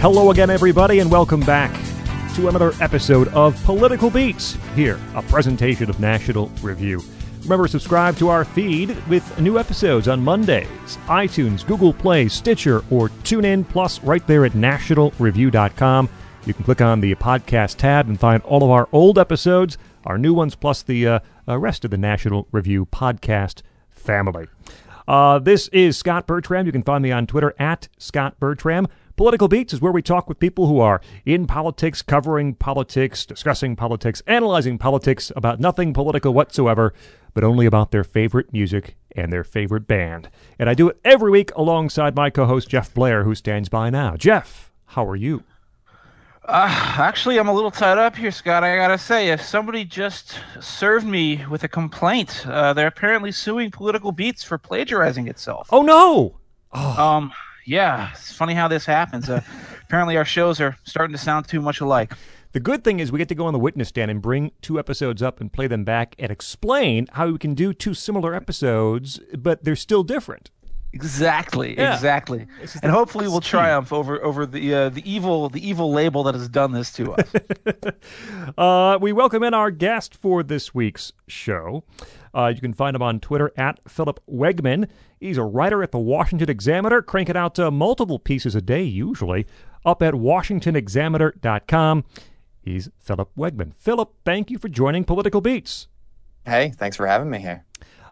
[0.00, 1.72] Hello again, everybody, and welcome back
[2.36, 4.56] to another episode of Political Beats.
[4.76, 7.02] Here, a presentation of National Review.
[7.42, 10.68] Remember, subscribe to our feed with new episodes on Mondays,
[11.08, 16.08] iTunes, Google Play, Stitcher, or TuneIn, plus right there at nationalreview.com.
[16.46, 20.16] You can click on the podcast tab and find all of our old episodes, our
[20.16, 21.18] new ones, plus the uh,
[21.48, 24.46] uh, rest of the National Review podcast family.
[25.08, 26.66] Uh, this is Scot Bertram.
[26.66, 28.86] You can find me on Twitter at Scot Bertram.
[29.18, 33.74] Political Beats is where we talk with people who are in politics, covering politics, discussing
[33.74, 36.94] politics, analyzing politics about nothing political whatsoever,
[37.34, 40.30] but only about their favorite music and their favorite band.
[40.56, 43.90] And I do it every week alongside my co host, Jeff Blehar, who stands by
[43.90, 44.14] now.
[44.16, 45.42] Jeff, how are you?
[46.44, 48.62] Uh, actually, I'm a little tied up here, Scot.
[48.62, 53.72] I gotta say, if somebody just served me with a complaint, uh, they're apparently suing
[53.72, 55.70] Political Beats for plagiarizing itself.
[55.72, 56.38] Oh, no!
[56.72, 57.02] Oh.
[57.02, 57.32] Um,
[57.68, 59.28] yeah, it's funny how this happens.
[59.28, 59.42] Uh,
[59.82, 62.14] apparently, our shows are starting to sound too much alike.
[62.52, 64.78] The good thing is we get to go on the witness stand and bring two
[64.78, 69.20] episodes up and play them back and explain how we can do two similar episodes,
[69.36, 70.50] but they're still different.
[70.94, 71.94] Exactly, yeah.
[71.94, 72.46] exactly,
[72.82, 76.48] and hopefully we'll triumph over over the uh, the evil the evil label that has
[76.48, 77.30] done this to us.
[78.58, 81.84] uh, we welcome in our guest for this week's show.
[82.34, 84.88] Uh, you can find him on Twitter at Philip Wegmann.
[85.18, 89.46] He's a writer at the Washington Examiner, cranking out uh, multiple pieces a day, usually,
[89.84, 92.04] up at WashingtonExaminer.com.
[92.60, 93.74] He's Philip Wegmann.
[93.76, 95.88] Philip, thank you for joining Political Beats.
[96.44, 97.64] Hey, thanks for having me here.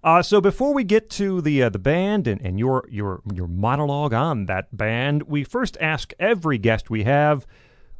[0.04, 3.48] Uh, so before we get to the uh, the band and, and your your your
[3.48, 7.46] monologue on that band, we first ask every guest we have,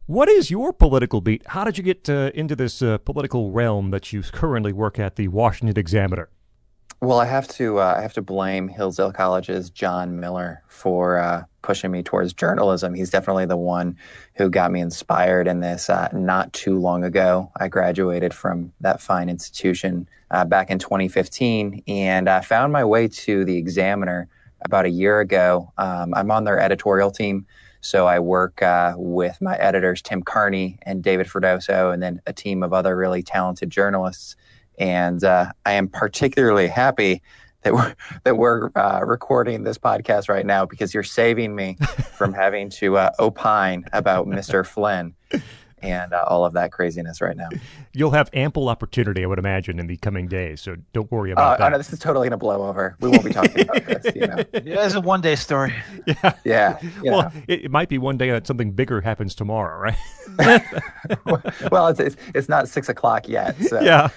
[0.07, 1.43] what is your political beat?
[1.49, 5.17] How did you get uh, into this uh, political realm that you currently work at
[5.17, 6.29] the Washington Examiner?
[7.01, 11.45] Well, I have to uh, I have to blame Hillsdale College's John Miller for uh,
[11.61, 12.95] pushing me towards journalism.
[12.95, 13.97] He's definitely the one
[14.37, 15.91] who got me inspired in this.
[15.91, 21.83] Uh, not too long ago, I graduated from that fine institution uh, back in 2015,
[21.87, 24.29] and I found my way to the Examiner
[24.65, 25.73] about a year ago.
[25.77, 27.47] Um, I'm on their editorial team.
[27.87, 32.33] So I work uh, with my editors, Tim Carney and David Freddoso, and then a
[32.33, 34.37] team of other really talented journalists
[34.79, 37.23] and uh, I am particularly happy
[37.63, 37.95] that we're,
[38.25, 41.77] that we're uh, recording this podcast right now because you're saving me
[42.13, 44.67] from having to uh, opine about Mr.
[44.67, 45.15] Flynn
[45.83, 47.49] and uh, all of that craziness right now.
[47.93, 50.61] You'll have ample opportunity, I would imagine, in the coming days.
[50.61, 51.67] So don't worry about uh, that.
[51.67, 52.97] Oh, no, this is totally going to blow over.
[53.01, 54.15] We won't be talking about this.
[54.15, 54.37] You know?
[54.67, 55.75] Yeah, it's a one day story.
[56.45, 56.79] Yeah.
[57.03, 57.13] Yeah.
[57.13, 60.63] Well, it, it, might be one day that something bigger happens tomorrow, right?
[61.71, 63.57] well, it's, it's, it's, not six o'clock yet.
[63.63, 63.81] So.
[63.81, 64.09] Yeah.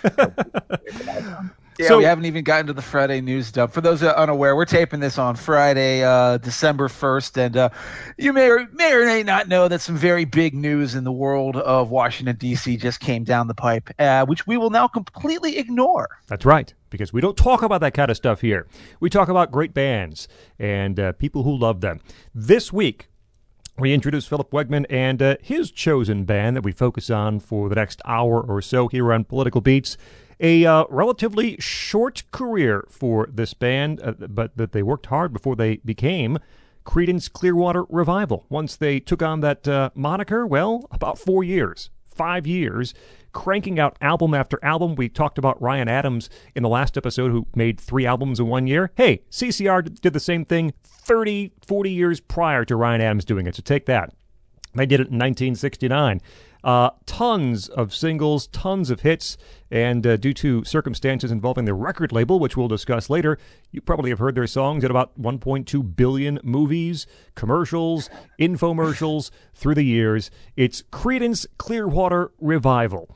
[1.80, 3.72] Yeah, so, we haven't even gotten to the Friday news dump.
[3.72, 7.70] For those unaware, we're taping this on Friday, uh, December first, and uh,
[8.18, 11.12] you may or may or may not know that some very big news in the
[11.14, 12.76] world of Washington D.C.
[12.76, 16.20] just came down the pipe, uh, which we will now completely ignore.
[16.28, 18.68] That's right, because we don't talk about that kind of stuff here.
[19.00, 20.28] We talk about great bands
[20.60, 22.02] and uh, people who love them.
[22.36, 23.08] This week,
[23.78, 27.76] we introduce Philip Wegmann and uh, his chosen band that we focus on for the
[27.76, 29.96] next hour or so here on Political Beats.
[30.40, 35.56] A uh, relatively short career for this band, uh, but that they worked hard before
[35.56, 36.38] they became
[36.86, 38.46] Creedence Clearwater Revival.
[38.50, 42.94] Once they took on that uh, moniker, well, about four years, five years,
[43.32, 44.96] cranking out album after album.
[44.96, 48.66] We talked about Ryan Adams in the last episode, who made three albums in one
[48.66, 48.92] year.
[48.96, 53.56] Hey, CCR did the same thing 30, 40 years prior to Ryan Adams doing it,
[53.56, 54.14] so take that.
[54.76, 56.22] They did it in 1969.
[56.64, 59.38] Uh, tons of singles, tons of hits,
[59.72, 63.38] and uh, due to circumstances involving the record label, which we'll discuss later,
[63.72, 68.10] you probably have heard their songs in about 1.2 billion movies, commercials,
[68.40, 70.30] infomercials through the years.
[70.58, 73.10] It's Creedence Clearwater Revival.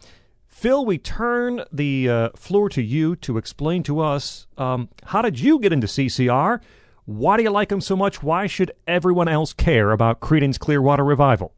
[0.47, 5.39] Phil, we turn the uh, floor to you to explain to us um, how did
[5.39, 6.61] you get into CCR?
[7.05, 8.23] Why do you like them so much?
[8.23, 11.53] Why should everyone else care about Creedence Clearwater Revival?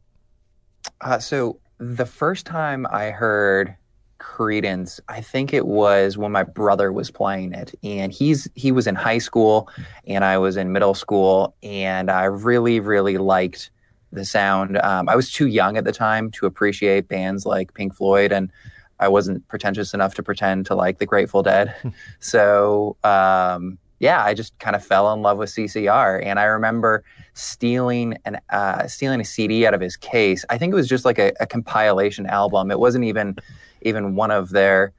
[1.02, 3.76] Uh, so the first time I heard
[4.20, 8.88] Creedence, I think it was when my brother was playing it, and he's he was
[8.88, 9.70] in high school,
[10.08, 13.72] and I was in middle school, and I really really liked
[14.12, 14.78] the sound.
[14.78, 18.52] Um, I was too young at the time to appreciate bands like Pink Floyd, and
[19.00, 21.76] I wasn't pretentious enough to pretend to like the Grateful Dead.
[22.20, 27.04] so um, yeah, I just kind of fell in love with CCR, and I remember
[27.36, 30.44] stealing an uh, stealing a CD out of his case.
[30.50, 32.72] I think it was just like a, a compilation album.
[32.72, 33.36] It wasn't even
[33.84, 34.94] even one of their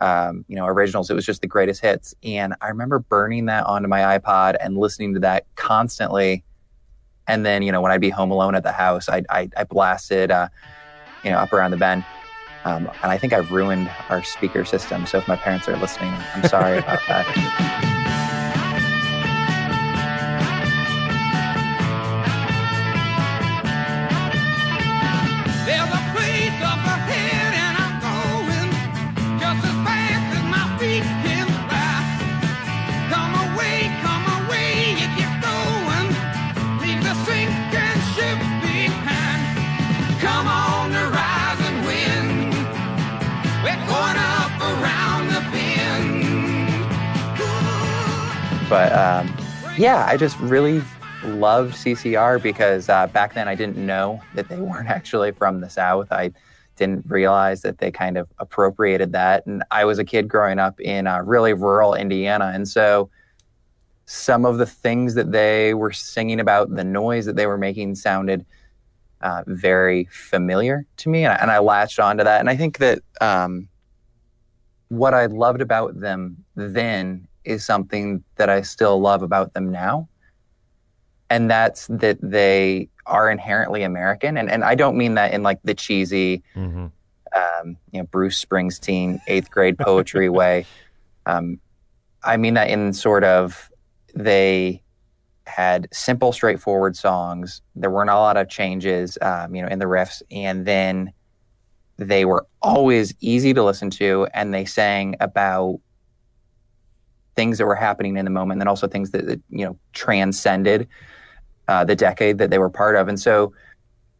[0.00, 1.08] um, you know originals.
[1.08, 4.76] It was just the greatest hits, and I remember burning that onto my iPod and
[4.76, 6.42] listening to that constantly
[7.28, 9.64] And then, you know, when I'd be home alone at the house, I, I, I
[9.64, 10.48] blasted, uh,
[11.24, 12.04] you know, up around the bend.
[12.64, 15.06] Um, and I think I've ruined our speaker system.
[15.06, 17.92] So if my parents are listening, I'm sorry about that.
[48.76, 49.34] But um,
[49.78, 50.82] yeah, I just really
[51.24, 55.70] loved CCR because uh, back then I didn't know that they weren't actually from the
[55.70, 56.12] South.
[56.12, 56.32] I
[56.76, 59.46] didn't realize that they kind of appropriated that.
[59.46, 62.52] And I was a kid growing up in uh, really rural Indiana.
[62.54, 63.08] And so
[64.04, 67.94] some of the things that they were singing about, the noise that they were making
[67.94, 68.44] sounded
[69.22, 71.24] uh, very familiar to me.
[71.24, 72.40] And I, and I, latched onto that.
[72.40, 73.70] And I think that um,
[74.88, 80.08] what I loved about them then is something that I still love about them now.
[81.30, 84.36] And that's that they are inherently American.
[84.36, 86.86] And, and I don't mean that in like the cheesy, mm-hmm.
[87.36, 90.66] um, you know, Bruce Springsteen eighth grade poetry way.
[91.26, 91.60] Um,
[92.22, 93.70] I mean that in sort of
[94.14, 94.82] they
[95.46, 97.62] had simple, straightforward songs.
[97.74, 100.22] There weren't a lot of changes, um, you know, in the riffs.
[100.30, 101.12] And then
[101.96, 105.80] they were always easy to listen to, and they sang about
[107.36, 110.88] things that were happening in the moment, and also things that, that you know transcended
[111.68, 113.08] uh, the decade that they were part of.
[113.08, 113.52] And so,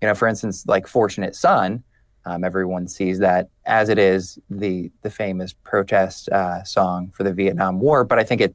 [0.00, 1.82] you know, for instance, like "Fortunate Son,"
[2.24, 7.32] um, everyone sees that as it is the the famous protest uh, song for the
[7.32, 8.54] Vietnam War, but I think it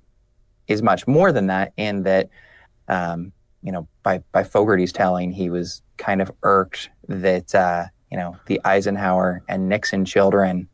[0.67, 2.29] is much more than that in that.
[2.87, 3.31] Um,
[3.63, 8.35] you know, by by Fogerty's telling, he was kind of irked that uh, you know
[8.47, 10.67] the Eisenhower and Nixon children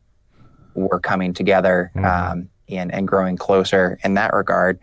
[0.73, 2.05] were coming together mm-hmm.
[2.05, 4.79] um, and, and growing closer in that regard.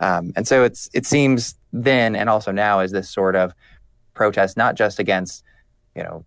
[0.00, 3.54] Um, and so it's it seems then and also now is this sort of
[4.12, 5.42] protest not just against
[5.94, 6.24] you know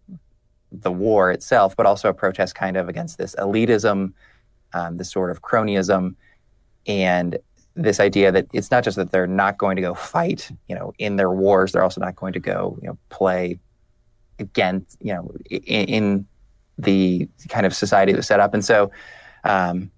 [0.72, 4.13] the war itself, but also a protest kind of against this elitism,
[4.74, 6.16] um, this sort of cronyism,
[6.86, 7.38] and
[7.75, 10.94] this idea that it's not just that they're not going to go fight, you know,
[10.98, 13.60] in their wars, they're also not going to go, you know, play
[14.40, 16.28] against, you know, in, in
[16.78, 18.54] the kind of society that was set up.
[18.54, 18.92] And so,
[19.44, 19.92] um,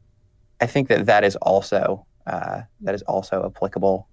[0.61, 4.07] I think that that is also uh, that is also applicable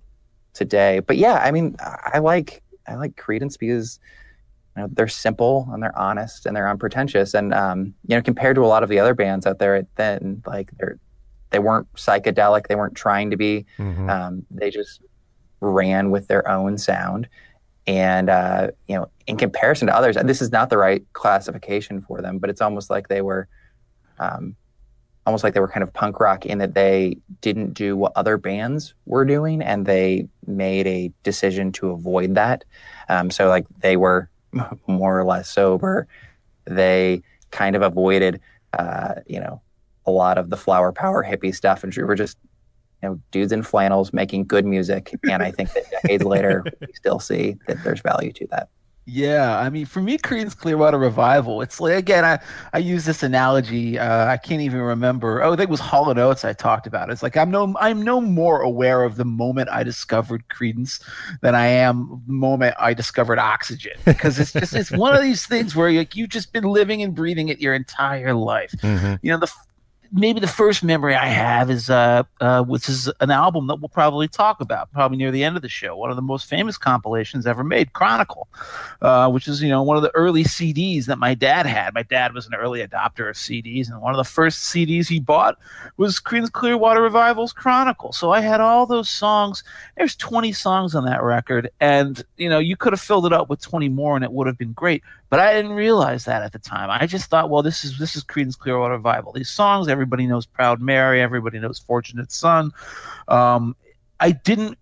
[0.54, 1.00] today.
[1.00, 4.00] But yeah, I mean, I like I like Creedence because
[4.76, 7.34] you know, they're simple and they're honest and they're unpretentious.
[7.34, 10.42] And um, you know, compared to a lot of the other bands out there, then
[10.46, 10.98] like they're
[11.50, 12.66] they weren't psychedelic.
[12.66, 13.66] They weren't trying to be.
[13.78, 14.10] Mm-hmm.
[14.10, 15.00] Um, they just
[15.60, 17.28] ran with their own sound.
[17.86, 22.20] And uh, you know, in comparison to others, this is not the right classification for
[22.20, 23.48] them, but it's almost like they were
[24.18, 24.56] um,
[25.26, 28.36] almost like they were kind of punk rock in that they didn't do what other
[28.36, 32.64] bands were doing and they made a decision to avoid that.
[33.08, 34.30] Um, so like they were
[34.86, 36.06] more or less sober.
[36.64, 38.40] They kind of avoided,
[38.78, 39.60] uh, you know,
[40.06, 42.38] a lot of the flower power hippie stuff and we were just,
[43.02, 45.12] you know, dudes in flannels making good music.
[45.28, 48.68] And I think that decades later, we still see that there's value to that.
[49.08, 51.62] Yeah, I mean, for me, Creedence Clearwater Revival.
[51.62, 52.40] It's like again, I
[52.72, 54.00] I use this analogy.
[54.00, 55.44] Uh, I can't even remember.
[55.44, 57.08] Oh, I think it was Hall and Oates I talked about.
[57.10, 61.00] It's like I'm no I'm no more aware of the moment I discovered Creedence
[61.40, 63.92] than I am the moment I discovered oxygen.
[64.04, 67.14] Because it's just it's one of these things where like you've just been living and
[67.14, 68.72] breathing it your entire life.
[68.78, 69.14] Mm-hmm.
[69.22, 69.52] You know, the
[70.12, 73.88] maybe the first memory I have is uh, uh, which is an album that we'll
[73.88, 75.96] probably talk about probably near the end of the show.
[75.96, 78.48] One of the most famous compilations ever made, Chronicle,
[79.02, 81.94] uh, which is you know one of the early CDs that my dad had.
[81.94, 85.20] My dad was an early adopter of CDs, and one of the first CDs he
[85.20, 85.58] bought
[85.96, 88.12] was Creedence Clearwater Revival's Chronicle.
[88.12, 89.64] So I had all those songs.
[89.96, 93.48] There's 20 songs on that record, and you know you could have filled it up
[93.48, 95.02] with 20 more, and it would have been great.
[95.28, 96.88] But I didn't realize that at the time.
[96.90, 99.32] I just thought, well, this is this is Creedence Clearwater Revival.
[99.32, 102.72] These songs, everybody knows Proud Mary, everybody knows Fortunate Son.
[103.28, 103.74] Um,
[104.20, 104.78] I didn't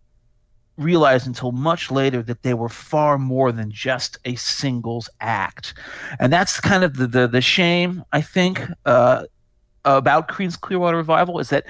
[0.77, 5.75] realize until much later that they were far more than just a singles act,
[6.21, 9.25] and that's kind of the the, the shame I think uh,
[9.85, 11.65] about Creedence Clearwater Revival is that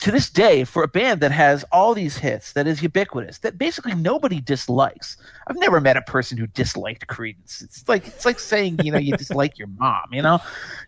[0.00, 3.58] to this day, for a band that has all these hits, that is ubiquitous, that
[3.58, 5.18] basically nobody dislikes.
[5.46, 7.62] I've never met a person who disliked Creedence.
[7.62, 10.06] It's like it's like saying you know you dislike your mom.
[10.10, 10.40] You know,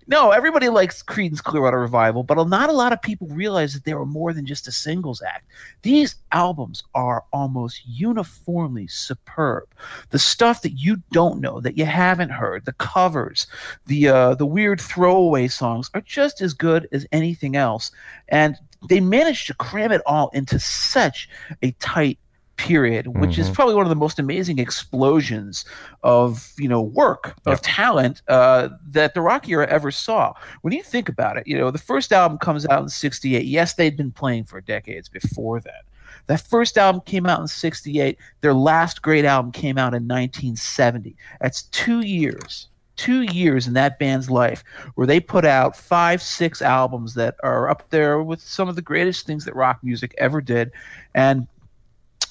[0.07, 3.93] no, everybody likes Creedence Clearwater Revival, but not a lot of people realize that they
[3.93, 5.47] were more than just a singles act.
[5.83, 9.69] These albums are almost uniformly superb.
[10.09, 13.47] The stuff that you don't know, that you haven't heard, the covers,
[13.87, 17.91] the uh, the weird throwaway songs are just as good as anything else,
[18.29, 18.57] and
[18.89, 21.29] they managed to cram it all into such
[21.63, 22.19] a tight
[22.57, 23.41] period, which mm-hmm.
[23.41, 25.65] is probably one of the most amazing explosions
[26.03, 30.33] of you know work of talent uh, that the rock era ever saw.
[30.61, 33.45] When you think about it, you know the first album comes out in '68.
[33.45, 35.85] Yes, they'd been playing for decades before that.
[36.29, 38.17] That first album came out in 68.
[38.43, 41.17] Their last great album came out in 1970.
[41.41, 44.63] That's two years two years in that band's life
[44.95, 48.83] where they put out five, six albums that are up there with some of the
[48.83, 50.71] greatest things that rock music ever did.
[51.15, 51.47] And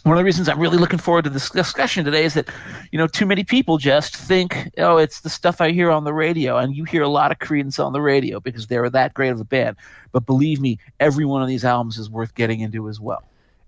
[0.03, 2.50] one of the reasons I'm really looking forward to this discussion today is that,
[2.91, 6.13] you know, too many people just think, oh, it's the stuff I hear on the
[6.13, 6.58] radio.
[6.58, 9.39] And you hear a lot of Creedence on the radio because they're that great of
[9.39, 9.77] a band.
[10.12, 13.24] But believe me, every one of these albums is worth getting into as well.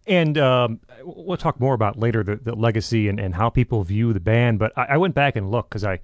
[0.07, 4.11] And um, we'll talk more about later the, the legacy and, and how people view
[4.11, 4.57] the band.
[4.57, 5.99] But I, I went back and looked because I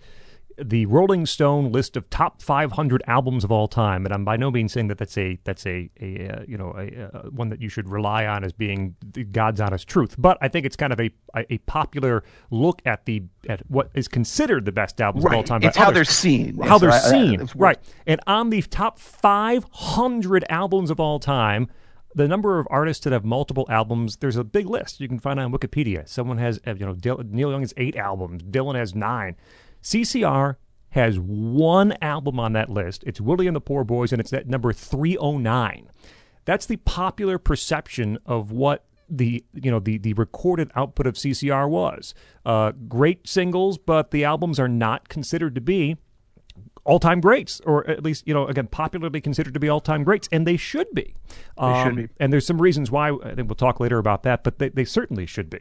[0.61, 4.51] the Rolling Stone list of top 500 albums of all time, and I'm by no
[4.51, 7.61] means saying that that's a that's a, a uh, you know a, a, one that
[7.61, 8.95] you should rely on as being
[9.31, 10.15] God's honest truth.
[10.17, 14.07] But I think it's kind of a a popular look at the at what is
[14.07, 15.33] considered the best albums right.
[15.33, 15.63] of all time.
[15.63, 15.95] It's how others.
[15.95, 16.57] they're seen.
[16.59, 17.79] How they're uh, uh, seen, right?
[18.05, 21.69] And on the top 500 albums of all time,
[22.15, 25.39] the number of artists that have multiple albums, there's a big list you can find
[25.39, 26.07] on Wikipedia.
[26.07, 29.35] Someone has, you know, Neil Young has eight albums, Dylan has nine.
[29.81, 30.55] CCR
[30.91, 33.03] has one album on that list.
[33.05, 35.89] It's Willie and the Poor Boys, and it's at number 309.
[36.45, 41.69] That's the popular perception of what the you know the the recorded output of CCR
[41.69, 42.13] was.
[42.45, 45.97] Uh, great singles, but the albums are not considered to be
[46.85, 50.45] all-time greats, or at least you know again popularly considered to be all-time greats, and
[50.45, 51.15] they should be.
[51.57, 52.09] Um, they should um, be.
[52.19, 53.09] And there's some reasons why.
[53.11, 55.59] I think we'll talk later about that, but they, they certainly should be.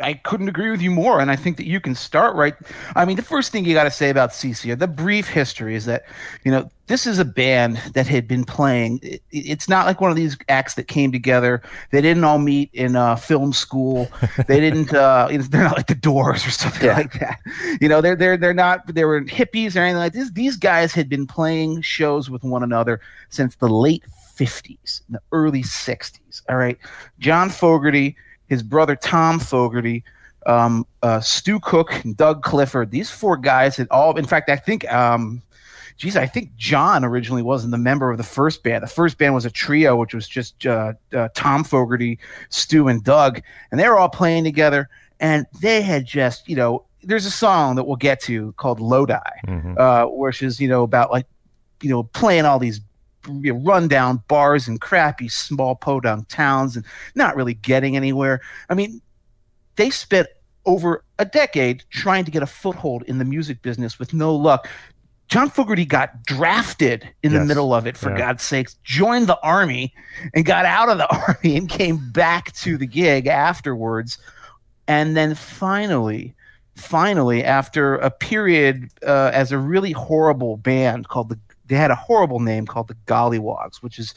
[0.00, 1.20] I couldn't agree with you more.
[1.20, 2.54] And I think that you can start right.
[2.94, 5.86] I mean, the first thing you got to say about CCR, the brief history is
[5.86, 6.04] that,
[6.44, 9.00] you know, this is a band that had been playing.
[9.02, 11.62] It, it's not like one of these acts that came together.
[11.92, 14.08] They didn't all meet in uh, film school.
[14.48, 14.92] They didn't.
[14.92, 16.96] Uh, they're not like the Doors or something yeah.
[16.96, 17.38] like that.
[17.80, 18.94] You know, they're they're they're not.
[18.94, 20.30] They were hippies or anything like this.
[20.30, 23.00] These guys had been playing shows with one another
[23.30, 24.04] since the late
[24.36, 26.42] 50s, the early 60s.
[26.48, 26.78] All right,
[27.18, 28.16] John Fogerty
[28.48, 30.04] his brother Tom Fogerty,
[30.46, 32.90] um, uh, Stu Cook, Doug Clifford.
[32.90, 34.16] These four guys had all.
[34.16, 34.90] In fact, I think.
[34.92, 35.42] Um,
[35.96, 38.82] geez, I think John originally wasn't the member of the first band.
[38.82, 42.18] The first band was a trio, which was just uh, uh, Tom Fogerty,
[42.50, 44.88] Stu, and Doug, and they were all playing together.
[45.20, 49.14] And they had just, you know, there's a song that we'll get to called Lodi,
[49.46, 49.74] mm-hmm.
[49.78, 51.26] uh, which is, you know, about like,
[51.80, 52.80] you know, playing all these
[53.28, 58.40] you know, rundown bars and crappy small podunk towns and not really getting anywhere.
[58.68, 59.00] I mean,
[59.76, 60.28] they spent
[60.64, 64.68] over a decade trying to get a foothold in the music business with no luck.
[65.28, 67.40] John Fogerty got drafted in yes.
[67.40, 68.18] the middle of it, for yeah.
[68.18, 69.92] God's sakes, joined the army
[70.34, 74.18] and got out of the army and came back to the gig afterwards.
[74.86, 76.34] And then finally,
[76.76, 81.94] finally, after a period uh, as a really horrible band called the they had a
[81.94, 84.14] horrible name called the Golliwogs, which is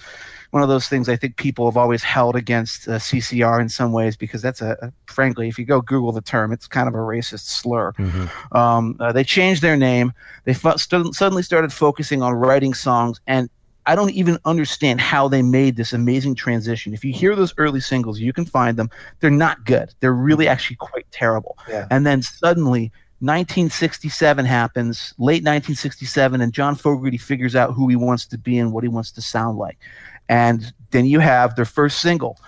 [0.51, 3.91] one of those things I think people have always held against uh, CCR in some
[3.91, 6.95] ways because that's a, a, frankly, if you go Google the term, it's kind of
[6.95, 7.93] a racist slur.
[7.93, 8.57] Mm-hmm.
[8.57, 10.13] Um, uh, they changed their name.
[10.45, 13.49] They st- suddenly started focusing on writing songs, and
[13.85, 16.93] I don't even understand how they made this amazing transition.
[16.93, 18.89] If you hear those early singles, you can find them.
[19.19, 19.93] They're not good.
[19.99, 21.57] They're really actually quite terrible.
[21.67, 21.87] Yeah.
[21.89, 22.91] And then suddenly
[23.21, 28.71] 1967 happens, late 1967, and John Fogerty figures out who he wants to be and
[28.71, 29.77] what he wants to sound like.
[30.29, 32.39] And then you have their first single,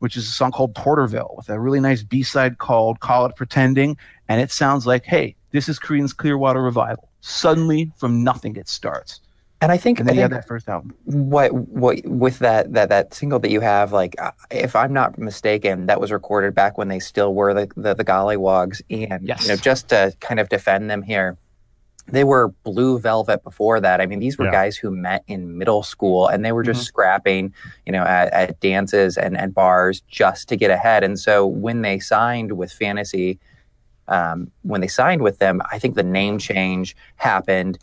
[0.00, 3.36] which is a song called Porterville with a really nice B side called Call It
[3.36, 3.96] Pretending.
[4.28, 7.08] And it sounds like, hey, this is Creedence Clearwater Revival.
[7.20, 9.20] Suddenly, from nothing, it starts.
[9.60, 10.94] And I think, and then I you have that first album.
[11.04, 15.18] What what with that that that single that you have, like uh, if I'm not
[15.18, 19.42] mistaken, that was recorded back when they still were the the, the Golliwogs, and yes.
[19.42, 21.36] you know just to kind of defend them here,
[22.10, 24.00] they were Blue Velvet before that.
[24.00, 24.52] I mean, these were yeah.
[24.52, 26.86] guys who met in middle school and they were just mm-hmm.
[26.86, 27.54] scrapping,
[27.86, 31.04] you know, at, at dances and, and bars just to get ahead.
[31.04, 33.38] And so when they signed with Fantasy,
[34.08, 37.78] um, when they signed with them, I think the name change happened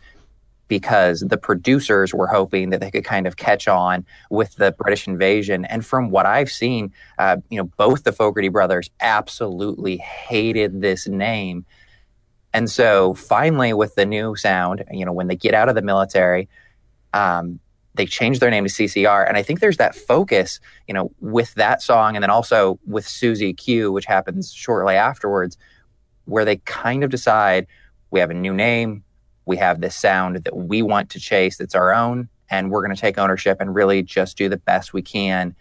[0.68, 5.08] because the producers were hoping that they could kind of catch on with the British
[5.08, 5.66] invasion.
[5.66, 11.08] And from what I've seen, uh, you know, both the Fogerty brothers absolutely hated this
[11.08, 11.66] name.
[12.54, 15.82] And so finally, with the new sound, you know, when they get out of the
[15.82, 16.50] military,
[17.14, 17.60] um,
[17.96, 19.28] they changed their name to CCR.
[19.28, 23.08] And I think there's that focus, you know, with that song and then also with
[23.08, 25.58] Susie Q, which happens shortly afterwards,
[26.26, 27.68] where they kind of decide
[28.12, 29.04] we have a new name,
[29.46, 32.96] we have this sound that we want to chase that's our own and we're going
[32.96, 35.56] to take ownership and really just do the best we can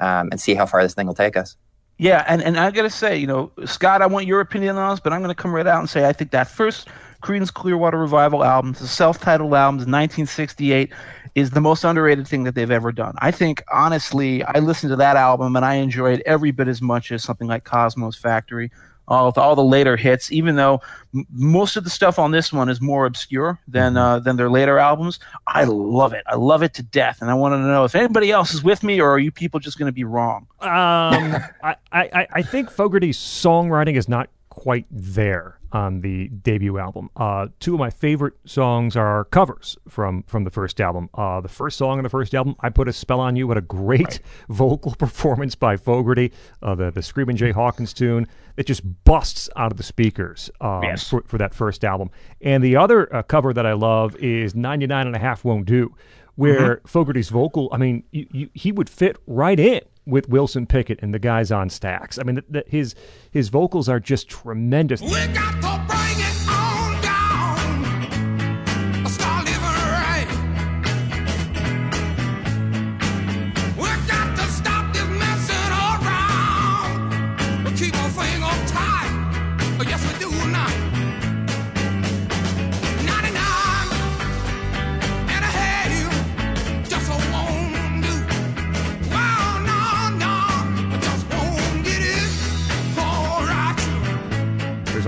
[0.00, 1.56] um, and see how far this thing will take us.
[1.96, 4.98] Yeah and, and i gotta say you know scot i want your opinion on this
[4.98, 6.88] but i'm going to come right out and say i think that first
[7.22, 10.92] creedence clearwater revival album the self-titled album 1968
[11.36, 13.14] is the most underrated thing that they've ever done.
[13.18, 17.12] I think honestly i listened to that album and i enjoyed every bit as much
[17.12, 18.72] as something like cosmo's factory
[19.08, 20.80] all the, all the later hits, even though
[21.14, 23.98] m- most of the stuff on this one is more obscure than mm-hmm.
[23.98, 25.18] uh, than their later albums.
[25.46, 26.22] I love it.
[26.26, 28.82] I love it to death, and I want to know if anybody else is with
[28.82, 30.46] me, or are you people just going to be wrong?
[30.60, 30.70] Um,
[31.62, 37.10] I, I I think Fogerty's songwriting is not quite there on the debut album.
[37.16, 41.10] Uh, two of my favorite songs are covers from from the first album.
[41.12, 43.58] Uh, the first song on the first album, "I Put a Spell on You," what
[43.58, 44.20] a great right.
[44.48, 46.32] vocal performance by Fogerty.
[46.62, 48.26] Uh, the the Screaming Jay Hawkins tune
[48.56, 51.08] it just busts out of the speakers um, yes.
[51.08, 52.10] for, for that first album.
[52.40, 55.94] And the other uh, cover that I love is "99 and a Half Won't Do."
[56.36, 56.88] Where mm-hmm.
[56.88, 61.14] Fogerty's vocal, I mean, you, you, he would fit right in with Wilson Pickett and
[61.14, 62.18] the guys on Stax.
[62.18, 62.94] I mean, the, the, his
[63.30, 65.00] his vocals are just tremendous.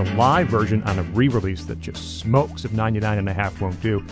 [0.04, 4.04] Live version on a re-release that just smokes if 99 and a half won't do.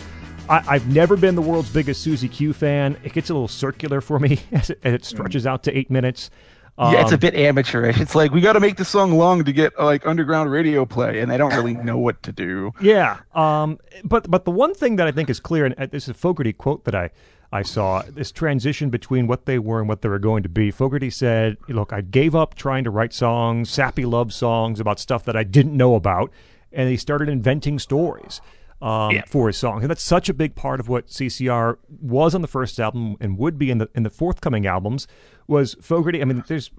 [0.47, 2.97] I, have never been the world's biggest Susie Q fan.
[3.03, 5.89] It gets a little circular for me as it, as it stretches out to eight
[5.89, 6.29] minutes.
[6.77, 8.01] Um, yeah, it's a um, bit amateurish.
[8.01, 11.21] It's like we got to make the song long to get like underground radio play,
[11.21, 12.73] and they don't really know what to do.
[12.81, 16.03] Yeah, um, but but the one thing that I think is clear, and uh, this
[16.03, 17.11] is a Fogerty quote that I
[17.55, 20.71] I saw this transition between what they were and what they were going to be.
[20.71, 25.23] Fogerty said, Look, I gave up trying to write songs, sappy love songs about stuff
[25.23, 26.31] that I didn't know about,
[26.73, 28.41] and he started inventing stories.
[28.81, 29.23] Um, yeah.
[29.25, 32.47] for his songs, and that's such a big part of what CCR was on the
[32.47, 35.07] first album and would be in the in the forthcoming albums
[35.47, 36.21] was Fogerty.
[36.21, 36.71] I mean, there's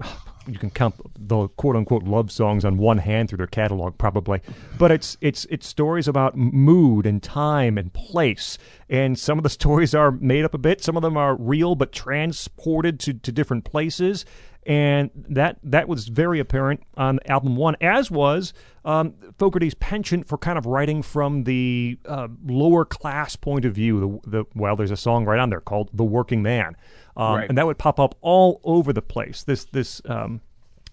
[0.46, 4.40] you can count the quote unquote love songs on one hand through their catalog, probably,
[4.78, 9.50] but it's it's it's stories about mood and time and place, and some of the
[9.60, 10.82] stories are made up a bit.
[10.82, 14.24] Some of them are real but transported to to different places,
[14.66, 18.52] and that that was very apparent on album one, as was
[18.84, 24.20] um, Fogerty's penchant for kind of writing from the uh, lower class point of view.
[24.24, 26.76] The, the well, there's a song right on there called "The Working Man."
[27.16, 27.48] Um, right.
[27.48, 29.44] And that would pop up all over the place.
[29.44, 30.40] This this um,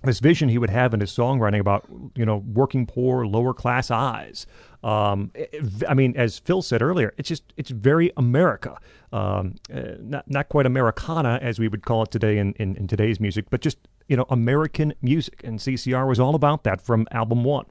[0.04, 1.86] this vision he would have in his songwriting about
[2.16, 4.46] you know working poor, lower class eyes.
[4.84, 5.32] Um,
[5.88, 8.78] I mean, as Phil said earlier, it's just it's very America,
[9.12, 12.88] um, uh, not not quite Americana as we would call it today in, in, in
[12.88, 15.42] today's music, but just you know American music.
[15.44, 17.66] And CCR was all about that from album one.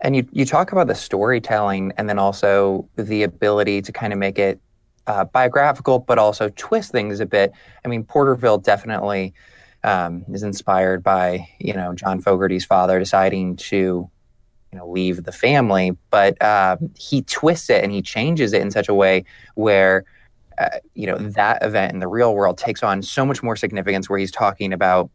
[0.00, 4.18] And you you talk about the storytelling, and then also the ability to kind of
[4.18, 4.60] make it
[5.08, 7.52] uh, biographical, but also twist things a bit.
[7.84, 9.34] I mean, Porterville definitely
[9.84, 14.10] um, is inspired by you know John Fogerty's father deciding to
[14.72, 18.70] you know leave the family, but uh, he twists it and he changes it in
[18.70, 20.04] such a way where.
[20.56, 24.08] Uh, you know that event in the real world takes on so much more significance
[24.08, 25.10] where he's talking about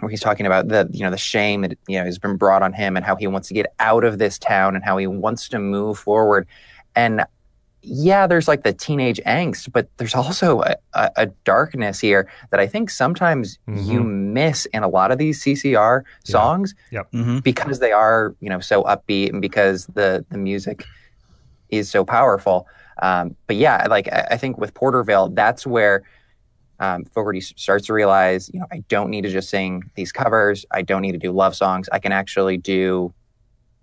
[0.00, 2.62] where he's talking about the you know the shame that you know has been brought
[2.62, 5.06] on him and how he wants to get out of this town and how he
[5.06, 6.46] wants to move forward
[6.94, 7.24] and
[7.82, 12.60] yeah, there's like the teenage angst, but there's also a, a, a darkness here that
[12.60, 13.90] I think sometimes mm-hmm.
[13.90, 17.00] you miss in a lot of these CCR songs yeah.
[17.00, 17.12] yep.
[17.12, 17.38] mm-hmm.
[17.40, 20.84] because they are, you know, so upbeat and because the the music
[21.70, 22.66] is so powerful.
[23.00, 26.02] Um, but yeah, like I, I, think with Porterville, that's where
[26.78, 30.66] um, Fogerty starts to realize, you know, I don't need to just sing these covers.
[30.70, 31.88] I don't need to do love songs.
[31.90, 33.12] I can actually do,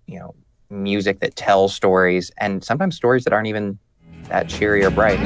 [0.06, 0.34] you know,
[0.70, 3.78] music that tells stories and sometimes stories that aren't even
[4.30, 5.18] that cheery or bright.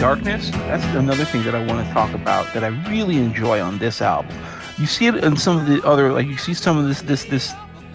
[0.00, 0.48] Darkness.
[0.50, 4.00] That's another thing that I want to talk about that I really enjoy on this
[4.00, 4.34] album.
[4.78, 7.24] You see it in some of the other, like you see some of this, this,
[7.26, 7.52] this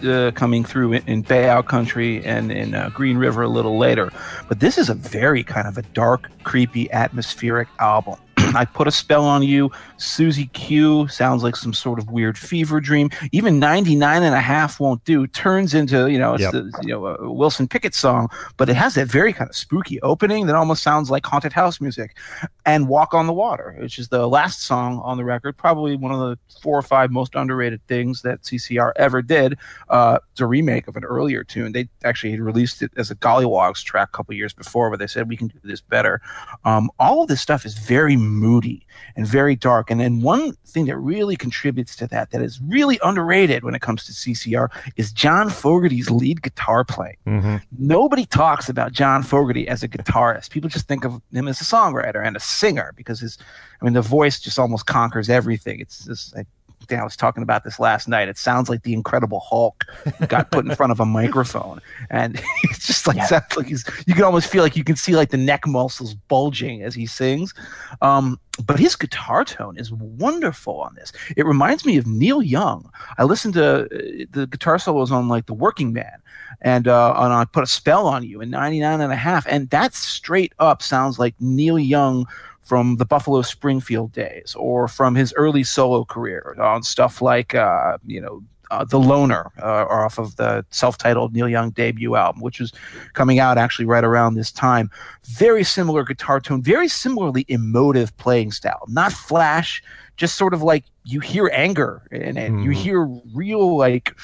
[0.08, 4.12] uh, coming through in, in Country and in uh, Green River a little later.
[4.48, 8.18] But this is a very kind of a dark, creepy, atmospheric album.
[8.56, 9.72] I put a spell on you.
[9.98, 13.10] Susie Q sounds like some sort of weird fever dream.
[13.32, 15.28] Even 99 and a half won't do.
[15.28, 16.52] Turns into, you know, yep.
[16.52, 20.02] the, you know, a Wilson Pickett song, but it has that very kind of spooky
[20.02, 22.18] opening that almost sounds like haunted house music.
[22.66, 26.12] And Walk on the Water, which is the last song on the record, probably one
[26.12, 29.58] of the four or five most underrated things that CCR ever did.
[29.90, 31.74] Uh, it's a remake of an earlier tune.
[31.74, 35.08] They actually had released it as a Golliwogs track a couple years before, but they
[35.08, 36.22] said we can do this better.
[36.64, 39.92] Um, all of this stuff is very moody and very dark.
[39.92, 43.82] And then one thing that really contributes to that, that is really underrated when it
[43.82, 47.18] comes to CCR, is John Fogerty's lead guitar playing.
[47.28, 47.58] Mm-hmm.
[47.78, 50.50] Nobody talks about John Fogerty as a guitarist.
[50.50, 53.38] People just think of him as a songwriter and a singer because his,
[53.82, 55.80] I mean, the voice just almost conquers everything.
[55.80, 56.46] It's just, I
[56.92, 58.28] I was talking about this last night.
[58.28, 59.86] It sounds like the Incredible Hulk
[60.28, 63.26] got put in front of a microphone, and it's just like yeah.
[63.26, 63.86] sounds like he's.
[64.06, 67.06] You can almost feel like you can see like the neck muscles bulging as he
[67.06, 67.54] sings.
[68.02, 71.12] Um, but his guitar tone is wonderful on this.
[71.36, 72.90] It reminds me of Neil Young.
[73.18, 76.22] I listened to uh, the guitar solos on like The Working Man,
[76.62, 79.70] and uh, and I put a spell on you in 99 and a half, and
[79.72, 82.26] that straight up sounds like Neil Young
[82.66, 87.98] from the Buffalo Springfield days or from his early solo career on stuff like, uh,
[88.06, 92.42] you know, uh, The Loner, uh, off of the self titled Neil Young debut album,
[92.42, 92.74] which was
[93.14, 94.90] coming out actually right around this time.
[95.26, 98.84] Very similar guitar tone, very similarly emotive playing style.
[98.88, 99.84] Not flash,
[100.18, 102.52] just sort of like you hear anger in it.
[102.52, 102.64] Mm.
[102.64, 102.80] You mm-hmm.
[102.82, 104.16] hear real, like,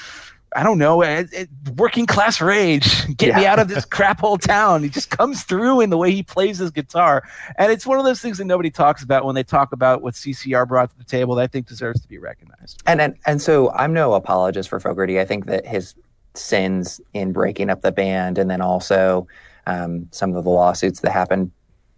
[0.54, 3.06] I don't know, it, it, working class rage.
[3.16, 3.36] Get yeah.
[3.36, 4.82] me out of this crap hole town.
[4.82, 7.22] He just comes through in the way he plays his guitar.
[7.56, 10.14] And it's one of those things that nobody talks about when they talk about what
[10.14, 12.82] CCR brought to the table that I think deserves to be recognized.
[12.86, 15.20] And and, and so I'm no apologist for Fogerty.
[15.20, 15.94] I think that his
[16.34, 19.26] sins in breaking up the band and then also
[19.66, 21.50] um, some of the lawsuits that happened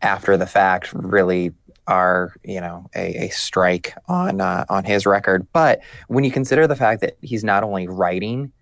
[0.03, 1.53] after the fact really
[1.87, 5.47] are you know a, a strike on uh, on his record.
[5.53, 8.53] But when you consider the fact that he's not only writing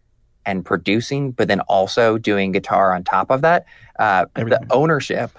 [0.45, 3.65] and producing, but then also doing guitar on top of that,
[3.99, 5.31] uh, the ownership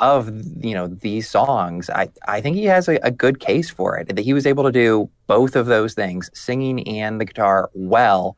[0.00, 0.30] of
[0.64, 4.08] you know these songs, I I think he has a, a good case for it.
[4.08, 8.36] That he was able to do both of those things, singing and the guitar well,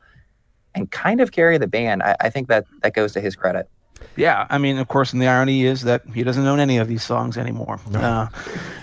[0.75, 2.03] and kind of carry the band.
[2.03, 3.69] I, I think that that goes to his credit.
[4.19, 6.89] Yeah, I mean, of course, and the irony is that he doesn't own any of
[6.89, 7.79] these songs anymore.
[7.89, 7.99] No.
[7.99, 8.27] Uh,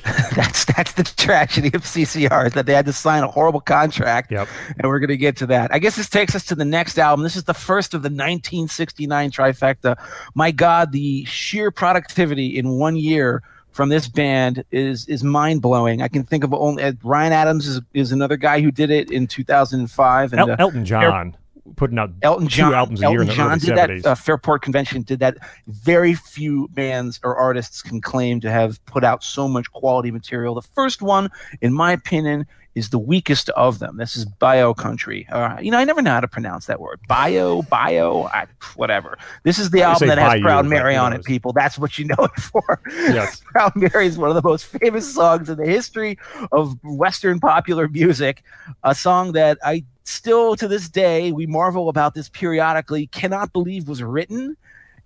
[0.34, 4.32] that's that's the tragedy of CCR is that they had to sign a horrible contract.
[4.32, 4.48] Yep.
[4.78, 5.74] And we're going to get to that.
[5.74, 7.22] I guess this takes us to the next album.
[7.22, 9.96] This is the first of the 1969 trifecta.
[10.34, 16.00] My God, the sheer productivity in one year from this band is is mind blowing.
[16.00, 19.10] I can think of only uh, Ryan Adams is is another guy who did it
[19.10, 21.36] in 2005 and El- uh, Elton John
[21.74, 24.02] putting out Elton John, two albums a Elton year in John the did 70s.
[24.02, 24.10] that.
[24.10, 25.36] Uh, Fairport Convention did that.
[25.66, 30.54] Very few bands or artists can claim to have put out so much quality material.
[30.54, 32.46] The first one, in my opinion,
[32.76, 33.96] is the weakest of them.
[33.96, 35.26] This is Bio Country.
[35.30, 37.00] Uh, you know, I never know how to pronounce that word.
[37.08, 39.16] Bio, bio, I, whatever.
[39.44, 41.54] This is the I album that has Proud Mary on it, people.
[41.54, 42.80] That's what you know it for.
[42.86, 43.40] Yes.
[43.46, 46.18] Proud Mary is one of the most famous songs in the history
[46.52, 48.44] of Western popular music.
[48.84, 53.88] A song that I still to this day we marvel about this periodically cannot believe
[53.88, 54.56] was written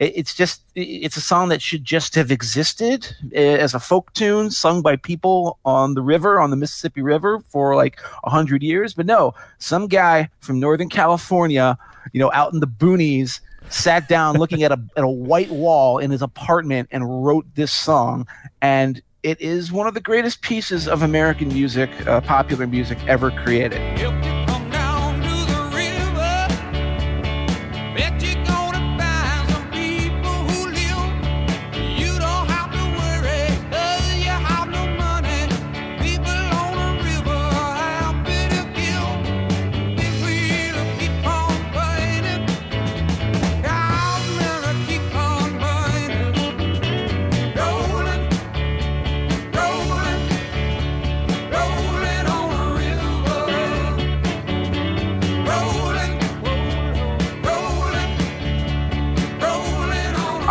[0.00, 4.50] it's just it's a song that should just have existed eh, as a folk tune
[4.50, 8.94] sung by people on the river on the mississippi river for like a hundred years.
[8.94, 11.76] But no some guy from northern california
[12.12, 15.98] you know out in the boonies sat down looking at a, at a white wall
[15.98, 18.26] in his apartment and wrote this song.
[18.60, 23.30] And it is one of the greatest pieces of american music uh, popular music ever
[23.30, 23.78] created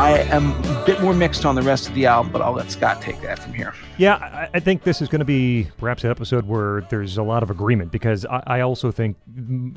[0.10, 2.72] I am a bit more mixed on the rest of the album, but I'll let
[2.72, 3.76] Scot take that from here.
[4.00, 7.43] Yeah, I, think this is going to be perhaps an episode where there's a lot
[7.43, 9.17] of agreement because I, I, also think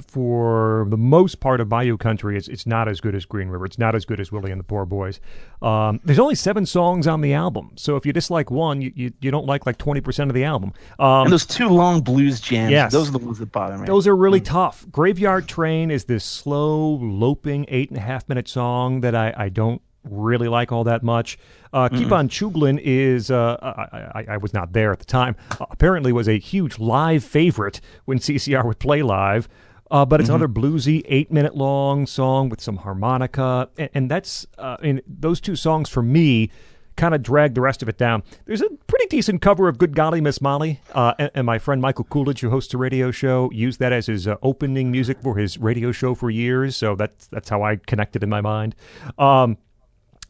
[0.07, 3.67] for the most part of Bayou Country, it's, it's not as good as Green River.
[3.67, 5.21] It's not as good as Willie and the Poor Boys.
[5.61, 9.13] Um, there's only seven songs on the album, so if you dislike one, you, you,
[9.21, 10.73] you don't like like 20% of the album.
[10.99, 13.87] Um, and those two long blues jams, yes, those are the ones that bother me.
[13.87, 14.55] Those are really mm-hmm.
[14.55, 14.87] tough.
[14.91, 19.49] Graveyard Train is this slow, loping eight and a half minute song that I, I
[19.51, 21.39] don't really like all that much.
[21.73, 25.37] Uh, Keep on Chooglin is, uh, I, I, I, was not there at the time,
[25.59, 29.49] uh, apparently was a huge live favorite when CCR would play live.
[29.91, 30.37] Uh, but it's mm-hmm.
[30.37, 33.69] another bluesy, eight minute long song with some harmonica.
[33.77, 36.51] And, and that's, uh, mean, those two songs for me
[36.97, 38.23] kind of drag the rest of it down.
[38.45, 41.81] There's a pretty decent cover of Good Golly Miss Molly, uh, and, and, my friend
[41.81, 45.37] Michael Coolidge, who hosts a radio show, used that as his uh, opening music for
[45.37, 46.77] his radio show for years.
[46.77, 48.75] So that's that's how I connected in my mind.
[49.19, 49.59] Um,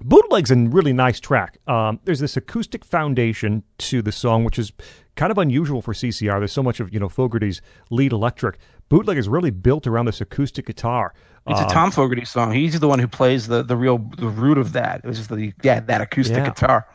[0.04, 1.58] Bootleg's a really nice track.
[1.66, 4.72] Um, there's this acoustic foundation to the song, which is
[5.16, 6.38] kind of unusual for CCR.
[6.38, 7.60] There's so much of you know Fogerty's
[7.90, 8.58] lead electric.
[8.88, 11.14] Bootleg is really built around this acoustic guitar.
[11.46, 12.52] It's um, a Tom Fogerty song.
[12.52, 15.00] He's the one who plays the the real the root of that.
[15.04, 16.48] It was just the yeah that acoustic yeah.
[16.48, 16.86] guitar.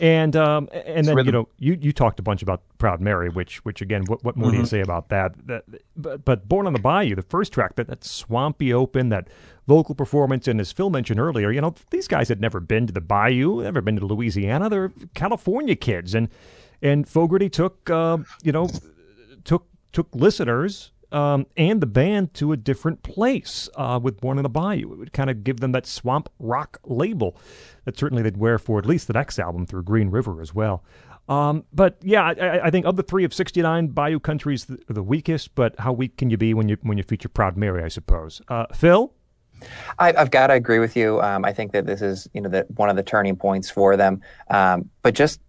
[0.00, 1.26] And um, and then rhythm.
[1.26, 4.36] you know you, you talked a bunch about Proud Mary, which which again, what, what
[4.36, 4.50] more mm-hmm.
[4.50, 4.68] do you mm-hmm.
[4.68, 5.34] say about that?
[5.46, 5.64] that?
[5.96, 9.28] but, but Born on the Bayou, the first track, that that swampy open, that
[9.66, 12.92] vocal performance, and as Phil mentioned earlier, you know these guys had never been to
[12.92, 14.68] the Bayou, never been to Louisiana.
[14.68, 16.28] They're California kids, and
[16.80, 18.68] and Fogerty took uh, you know
[19.44, 24.42] took took listeners um, and the band to a different place uh, with Born in
[24.42, 24.92] the Bayou.
[24.92, 27.36] It would kind of give them that swamp rock label
[27.84, 30.82] that certainly they'd wear for at least the next album through Green River as well.
[31.28, 35.02] Um, but yeah, I, I, think of the three of '69, Bayou Country's the, the
[35.02, 35.54] weakest.
[35.54, 37.82] But how weak can you be when you when you feature Proud Mary?
[37.84, 38.42] I suppose.
[38.48, 39.12] Uh, Phil.
[39.98, 41.20] I, have got to agree with you.
[41.20, 43.96] Um, I think that this is, you know, that one of the turning points for
[43.96, 44.20] them.
[44.50, 45.40] Um, but just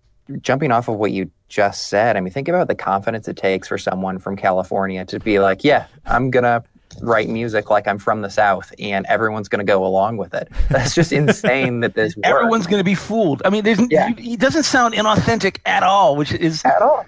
[0.41, 3.67] jumping off of what you just said, I mean, think about the confidence it takes
[3.67, 6.63] for someone from California to be like, yeah, I'm going to
[7.01, 10.47] write music like I'm from the South and everyone's going to go along with it.
[10.69, 12.27] That's just insane that this works.
[12.27, 13.41] Everyone's going to be fooled.
[13.45, 14.13] I mean, yeah.
[14.17, 17.05] he doesn't sound inauthentic at all, which is at all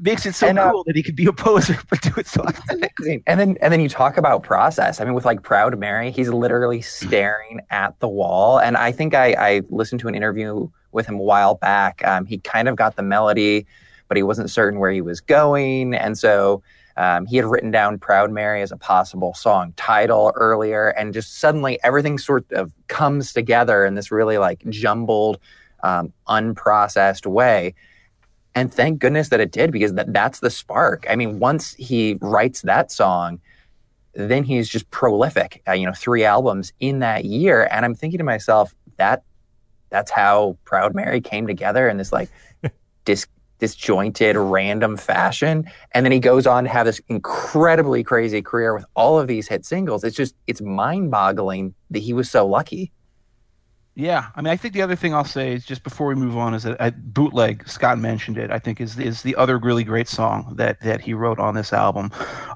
[0.00, 2.26] makes it so and, uh, cool that he could be a poser but do it
[2.26, 3.22] so authentically.
[3.26, 5.00] And then and then you talk about process.
[5.00, 8.58] I mean, with like Proud Mary, he's literally staring at the wall.
[8.58, 12.04] And I think I, I listened to an interview with him a while back.
[12.04, 13.66] Um, he kind of got the melody,
[14.08, 16.62] but he wasn't certain where he was going, and so.
[16.96, 21.38] Um, he had written down Proud Mary as a possible song title earlier, and just
[21.38, 25.38] suddenly everything sort of comes together in this really like jumbled,
[25.82, 27.74] um, unprocessed way.
[28.54, 31.06] And thank goodness that it did because that, that's the spark.
[31.08, 33.40] I mean, once he writes that song,
[34.14, 37.68] then he's just prolific, uh, you know, three albums in that year.
[37.70, 39.22] And I'm thinking to myself, that
[39.90, 42.28] that's how Proud Mary came together in this like
[43.04, 43.26] dis,
[43.60, 45.70] disjointed, random fashion.
[45.92, 49.46] And then he goes on to have this incredibly crazy career with all of these
[49.46, 50.02] hit singles.
[50.02, 52.90] It's just, it's mind boggling that he was so lucky.
[53.96, 56.36] Yeah, I mean, I think the other thing I'll say is just before we move
[56.36, 57.68] on is that I, bootleg.
[57.68, 58.50] Scot mentioned it.
[58.50, 61.72] I think is is the other really great song that that he wrote on this
[61.72, 62.10] album.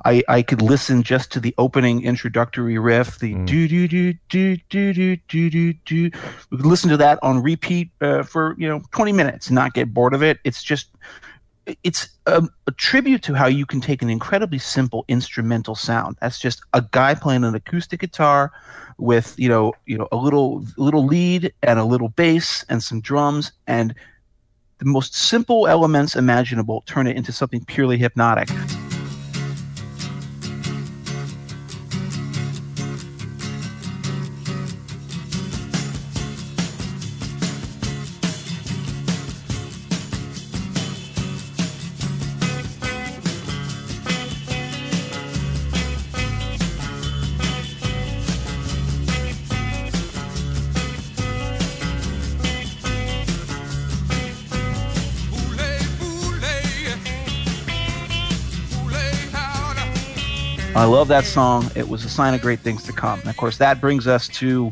[0.05, 3.47] I I could listen just to the opening introductory riff, the mm.
[3.47, 6.11] do do do do do do do do do.
[6.51, 9.75] We could listen to that on repeat uh, for you know twenty minutes and not
[9.75, 10.39] get bored of it.
[10.45, 10.89] It's just
[11.83, 16.17] it's a, a, tribute to how you can take an incredibly simple instrumental sound.
[16.21, 18.53] That's just a guy playing an acoustic guitar
[18.99, 23.01] with you know you know a little little lead and a little bass and some
[23.01, 23.95] drums and
[24.79, 28.49] the most simple elements imaginable turn it into something purely hypnotic.
[61.05, 61.71] Love that song.
[61.75, 63.21] It was a sign of great things to come.
[63.21, 64.71] And of course, that brings us to,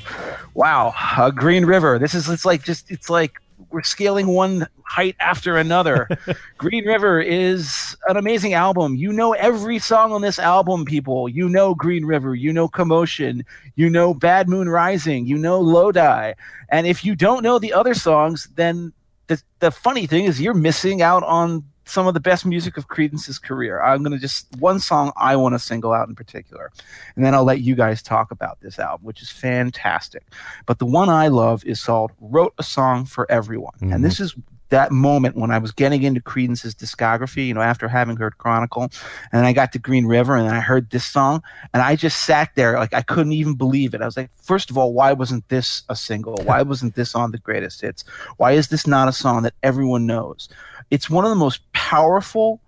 [0.54, 1.98] wow, uh, Green River.
[1.98, 3.34] This is it's like just it's like
[3.68, 6.08] we're scaling one height after another.
[6.56, 8.96] Green River is an amazing album.
[8.96, 11.28] You know every song on this album, people.
[11.28, 12.34] You know Green River.
[12.34, 13.44] You know Commotion.
[13.76, 15.26] You know Bad Moon Rising.
[15.26, 16.32] You know Lodi.
[16.70, 18.94] And if you don't know the other songs, then
[19.26, 22.88] the, the funny thing is you're missing out on some of the best music of
[22.88, 23.82] Creedence's career.
[23.82, 26.70] I'm going to just one song I want to single out in particular,
[27.16, 30.24] and then I'll let you guys talk about this album, which is fantastic.
[30.66, 33.92] But the one I love is called "Wrote a Song for Everyone," mm-hmm.
[33.92, 34.34] and this is
[34.72, 38.90] that moment when I was getting into Creedence's discography, you know, after having heard Chronicle,
[39.30, 41.42] and I got to Green River and I heard this song,
[41.72, 44.00] and I just sat there like I couldn't even believe it.
[44.00, 46.36] I was like, first of all, why wasn't this a single?
[46.44, 48.02] Why wasn't this on the greatest hits?
[48.38, 50.48] Why is this not a song that everyone knows?
[50.92, 52.60] It's one of the most powerful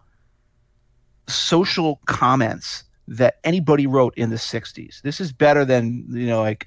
[1.28, 5.02] social comments that anybody wrote in the 60s.
[5.02, 6.66] This is better than, you know, like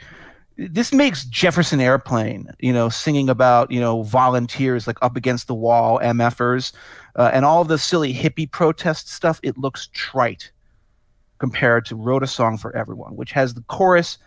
[0.55, 5.55] this makes Jefferson Airplane, you know, singing about, you know, volunteers like up against the
[5.55, 6.73] wall, MFers,
[7.15, 9.39] uh, and all the silly hippie protest stuff.
[9.41, 10.51] It looks trite
[11.39, 14.19] compared to Wrote a Song for Everyone, which has the chorus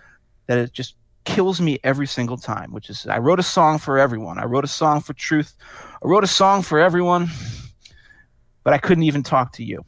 [0.49, 3.99] that it just kills me every single time, which is I wrote a song for
[3.99, 4.39] everyone.
[4.39, 5.55] I wrote a song for truth.
[6.03, 7.29] I wrote a song for everyone,
[8.65, 9.85] but I couldn't even talk to you.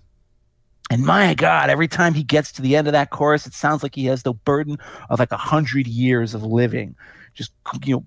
[0.91, 3.83] And my God, every time he gets to the end of that chorus, it sounds
[3.83, 6.95] like he has the burden of like a hundred years of living,
[7.33, 7.53] just
[7.85, 8.05] you know,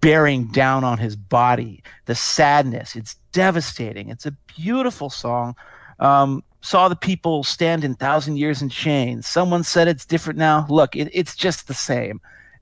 [0.00, 1.82] bearing down on his body.
[2.06, 4.10] The sadness, it's devastating.
[4.10, 5.56] It's a beautiful song.
[5.98, 9.26] Um, saw the people stand in thousand years in chains.
[9.26, 10.66] Someone said it's different now.
[10.68, 12.20] Look, it, it's just the same.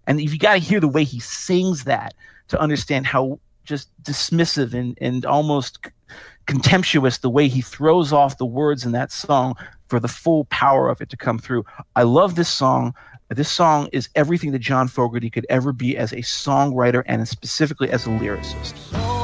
[0.08, 2.14] And if you got to hear the way he sings that
[2.48, 5.78] to understand how just dismissive and, and almost
[6.46, 9.54] contemptuous the way he throws off the words in that song
[9.88, 11.64] for the full power of it to come through.
[11.94, 12.94] I love this song.
[13.28, 17.90] This song is everything that John Fogerty could ever be as a songwriter and specifically
[17.90, 19.17] as a lyricist.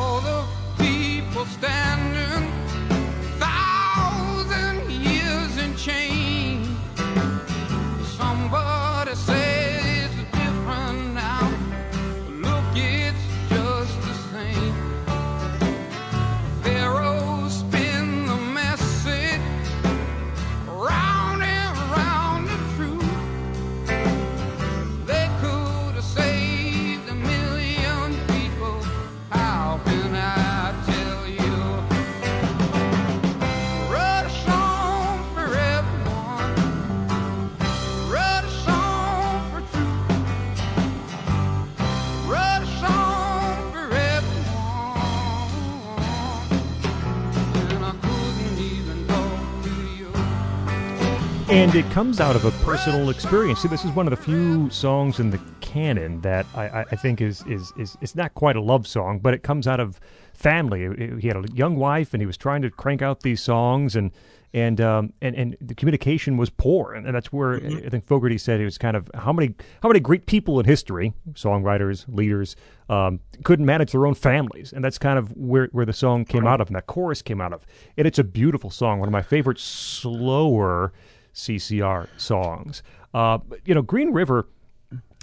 [51.55, 53.61] And it comes out of a personal experience.
[53.61, 57.21] See, this is one of the few songs in the canon that I, I think
[57.21, 60.01] is, is is it's not quite a love song, but it comes out of
[60.33, 61.21] family.
[61.21, 64.11] He had a young wife, and he was trying to crank out these songs, and
[64.53, 67.87] and um, and and the communication was poor, and, that's where mm-hmm.
[67.87, 70.67] I think Fogerty said it was kind of how many how many great people in
[70.67, 72.57] history, songwriters, leaders,
[72.89, 76.47] um, couldn't manage their own families, and that's kind of where where the song came
[76.47, 76.55] right.
[76.55, 77.65] out of, and that chorus came out of,
[77.97, 80.93] and it's a beautiful song, one of my favorite slower
[81.35, 82.83] CCR songs.
[83.13, 84.49] Uh, you know, Green River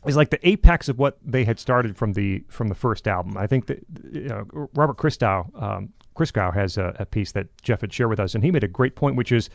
[0.06, 3.38] is like the apex of what they had started from the from the first album.
[3.38, 7.82] I think that you know, Robert Christgau um, Christgau has a, a, piece that Jeff
[7.82, 9.50] had shared with us, and he made a great point, which is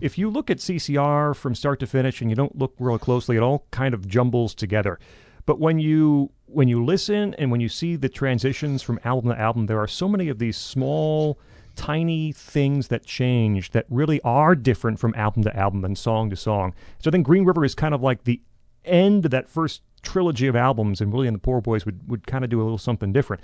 [0.00, 3.36] if you look at CCR from start to finish and you don't look real closely,
[3.36, 4.98] it all kind of jumbles together.
[5.46, 9.40] But when you when you listen and when you see the transitions from album to
[9.40, 11.38] album, there are so many of these small
[11.74, 16.36] tiny things that change that really are different from album to album and song to
[16.36, 16.74] song.
[16.98, 18.40] So I think Green River is kind of like the
[18.84, 22.26] end of that first trilogy of albums, and Willie and the Poor Boys would, would
[22.26, 23.42] kind of do a little something different.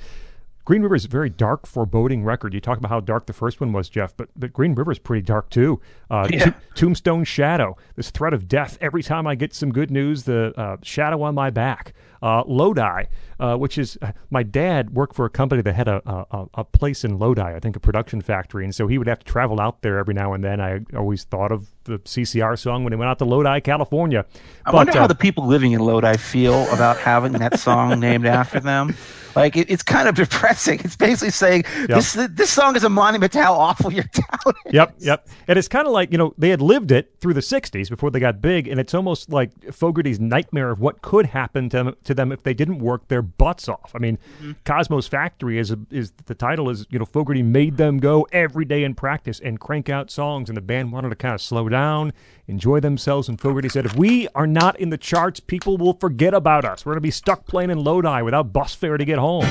[0.65, 2.53] Green River is a very dark, foreboding record.
[2.53, 4.99] You talk about how dark the first one was, Jeff, but but Green River is
[4.99, 5.81] pretty dark too.
[6.11, 6.53] Uh, yeah.
[6.75, 8.77] Tombstone Shadow, this threat of death.
[8.79, 11.95] Every time I get some good news, the uh, shadow on my back.
[12.23, 13.05] Uh, Lodi,
[13.41, 16.65] uh, which is uh, my dad worked for a company that had a, a, a
[16.65, 19.61] place in Lodi, I think a production factory, and so he would have to travel
[19.61, 20.61] out there every now and then.
[20.61, 24.25] I always thought of the CCR song when he went out to Lodi, California.
[24.65, 28.01] I but, wonder how uh, the people living in Lodi feel about having that song
[28.01, 28.95] named after them.
[29.37, 30.81] Like it, it's kind of depressing.
[30.85, 31.89] It's basically saying yep.
[31.89, 34.73] this this song is a monument to how awful your town is.
[34.73, 35.29] Yep, yep.
[35.47, 38.11] And it's kind of like you know they had lived it through the '60s before
[38.11, 41.97] they got big, and it's almost like Fogerty's nightmare of what could happen to them,
[42.09, 43.93] to them if they didn't work their butts off.
[43.95, 44.53] I mean, mm-hmm.
[44.65, 48.65] Cosmo's Factory is a, is the title is you know Fogerty made them go every
[48.65, 51.69] day in practice and crank out songs, and the band wanted to kind of slow
[51.69, 52.13] down
[52.49, 53.29] enjoy themselves.
[53.29, 56.85] And Fogerty said, if we are not in the charts, people will forget about us.
[56.85, 59.47] We're going to be stuck playing in Lodi without bus fare to get home.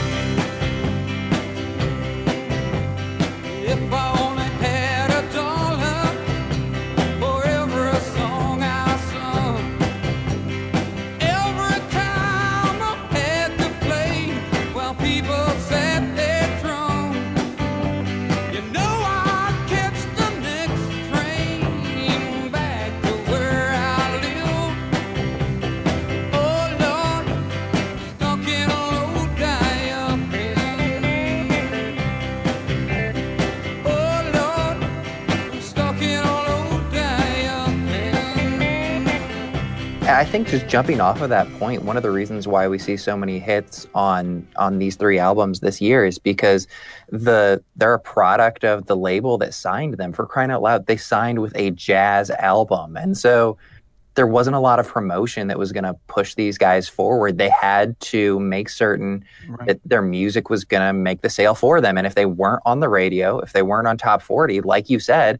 [40.18, 42.98] I think just jumping off of that point, one of the reasons why we see
[42.98, 46.66] so many hits on on these three albums this year is because
[47.10, 50.14] the they're a product of the label that signed them.
[50.14, 53.60] For crying out loud, they signed with a jazz album, and so
[54.16, 57.38] there wasn't a lot of promotion that was going to push these guys forward.
[57.38, 59.68] They had to make certain right.
[59.68, 62.64] that their music was going to make the sale for them, and if they weren't
[62.66, 65.40] on the radio, if they weren't on top forty, like you said,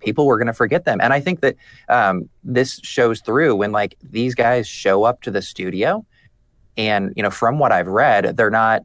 [0.00, 1.00] people were going to forget them.
[1.00, 1.56] And I think that
[1.88, 6.04] um, this shows through when like these guys show up to the studio,
[6.76, 8.82] and you know, from what I've read, they're not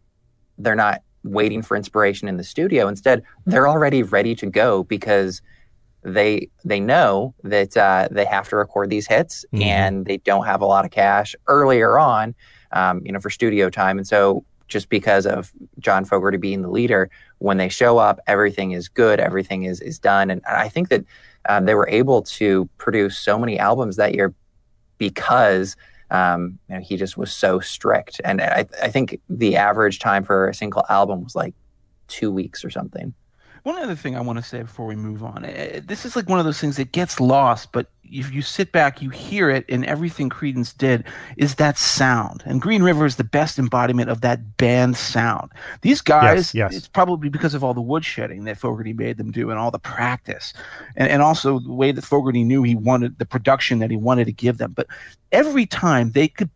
[0.57, 2.87] they're not waiting for inspiration in the studio.
[2.87, 5.41] Instead, they're already ready to go because
[6.03, 9.63] they they know that uh, they have to record these hits mm-hmm.
[9.63, 12.35] and they don't have a lot of cash earlier on,
[12.71, 13.97] um, you know, for studio time.
[13.97, 14.43] And so
[14.73, 19.19] just because of John Fogerty being the leader, when they show up, everything is good,
[19.19, 21.05] everything is is done, and I think that
[21.47, 24.33] um, they were able to produce so many albums that year
[24.97, 25.75] because
[26.11, 28.21] um, you know, he just was so strict.
[28.23, 31.55] And I, I think the average time for a single album was like
[32.07, 33.13] two weeks or something.
[33.63, 35.45] One other thing I want to say before we move on.
[35.45, 38.73] Eh, this is like one of those things that gets lost, but if you sit
[38.73, 41.05] back, you hear it, and everything Creedence did
[41.37, 42.43] is that sound.
[42.45, 45.51] And Green River is the best embodiment of that band sound.
[45.81, 46.75] These guys, yes, yes.
[46.75, 49.79] it's probably because of all the woodshedding that Fogerty made them do and all the
[49.79, 50.53] practice,
[50.97, 54.25] and, and also the way that Fogerty knew he wanted the production that he wanted
[54.25, 54.73] to give them.
[54.73, 54.87] But
[55.31, 56.49] every time they could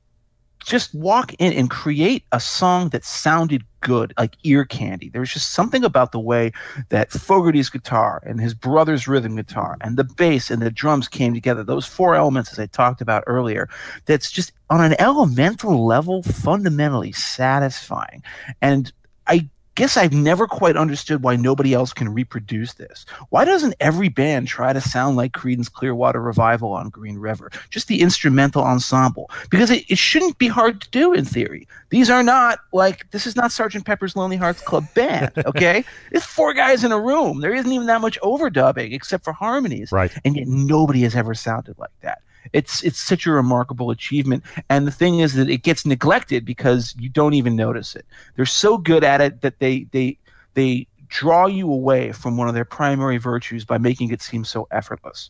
[0.67, 5.07] just walk in and create a song that sounded good, like ear candy.
[5.09, 6.51] There was just something about the way
[6.89, 11.33] that Fogerty's guitar and his brother's rhythm guitar and the bass and the drums came
[11.33, 11.63] together.
[11.63, 13.69] Those four elements, as I talked about earlier,
[14.05, 18.21] that's just on an elemental level, fundamentally satisfying.
[18.61, 18.91] And
[19.25, 23.05] I guess I've never quite understood why nobody else can reproduce this.
[23.29, 27.51] Why doesn't every band try to sound like Creedence Clearwater Revival on Green River?
[27.69, 29.29] Just the instrumental ensemble.
[29.51, 31.67] Because it, it shouldn't be hard to do in theory.
[31.91, 35.85] These are not like, this is not Sergeant Pepper's Lonely Hearts Club Band, okay?
[36.11, 37.41] it's four guys in a room.
[37.41, 39.91] There isn't even that much overdubbing except for harmonies.
[39.91, 40.11] Right.
[40.25, 42.23] And yet nobody has ever sounded like that.
[42.53, 44.43] It's it's such a remarkable achievement.
[44.69, 48.05] And the thing is that it gets neglected because you don't even notice it.
[48.35, 50.17] They're so good at it that they they
[50.53, 54.67] they draw you away from one of their primary virtues by making it seem so
[54.71, 55.29] effortless.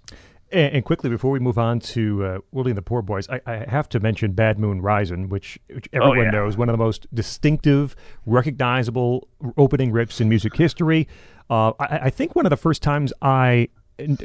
[0.51, 3.41] And, and quickly, before we move on to uh, Willie and the Poor Boys, I,
[3.45, 6.31] I, have to mention Bad Moon Rising, which, which oh, everyone oh, yeah.
[6.31, 7.95] knows, one of the most distinctive,
[8.25, 11.07] recognizable opening riffs in music history.
[11.49, 13.69] Uh, I, I, think one of the first times I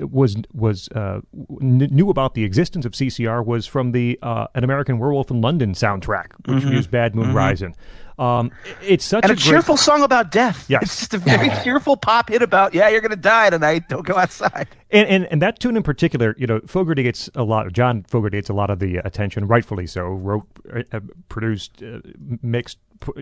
[0.01, 1.21] was was uh,
[1.61, 5.73] knew about the existence of CCR was from the uh, An American Werewolf in London
[5.73, 6.73] soundtrack, which mm-hmm.
[6.73, 7.37] used Bad Moon mm-hmm.
[7.37, 7.77] Rising.
[8.19, 8.51] Um,
[8.83, 10.67] it's such and a, a cheerful song about death.
[10.69, 10.83] Yes.
[10.83, 13.89] it's just a very cheerful pop hit about yeah, you're going to die tonight.
[13.89, 14.69] Don't go outside.
[14.91, 17.73] And, and and that tune in particular, you know, Fogerty gets a lot.
[17.73, 20.03] John Fogerty gets a lot of the attention, rightfully so.
[20.03, 20.47] Wrote,
[20.93, 22.01] uh, produced, uh,
[22.43, 22.79] mixed,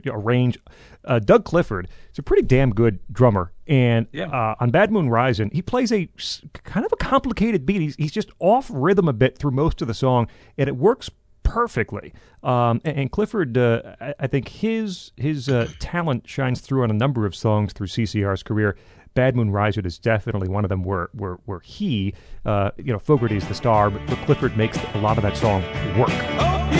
[0.06, 0.58] arranged.
[1.04, 4.26] Uh, Doug Clifford is a pretty damn good drummer, and yeah.
[4.26, 6.08] Uh, on Bad Moon Rising, he plays a
[6.52, 7.80] kind of a complicated beat.
[7.80, 10.28] He's he's just off rhythm a bit through most of the song,
[10.58, 11.10] and it works
[11.42, 12.12] perfectly.
[12.42, 16.90] Um, and, and, Clifford, uh, I, I, think his his uh, talent shines through on
[16.90, 18.76] a number of songs through CCR's career.
[19.14, 22.14] Bad Moon Rising is definitely one of them where where, where he,
[22.46, 25.62] uh, you know, Fogerty is the star, but Clifford makes a lot of that song
[25.98, 26.10] work.
[26.10, 26.79] Oh, Political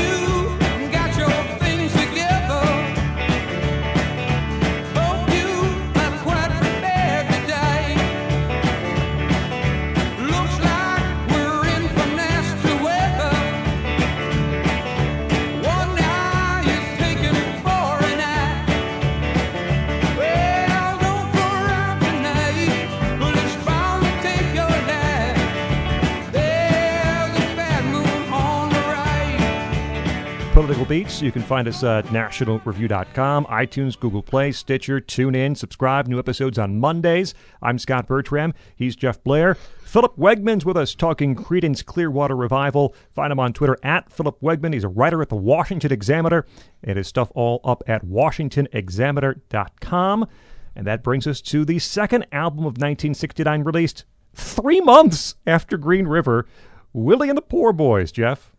[31.20, 36.06] You can find us at nationalreview.com, iTunes, Google Play, Stitcher, tune in, subscribe.
[36.06, 37.34] New episodes on Mondays.
[37.60, 38.54] I'm Scot Bertram.
[38.74, 39.58] He's Jeff Blehar.
[39.84, 42.94] Philip Wegmann's with us talking Creedence Clearwater Revival.
[43.14, 44.72] Find him on Twitter at Philip Wegman.
[44.72, 46.46] He's a writer at the Washington Examiner,
[46.82, 50.26] and his stuff all up at washingtonexaminer.com.
[50.74, 56.06] And that brings us to the second album of 1969 released three months after Green
[56.06, 56.46] River,
[56.94, 58.56] Willie and the Poor Boys, Jeff.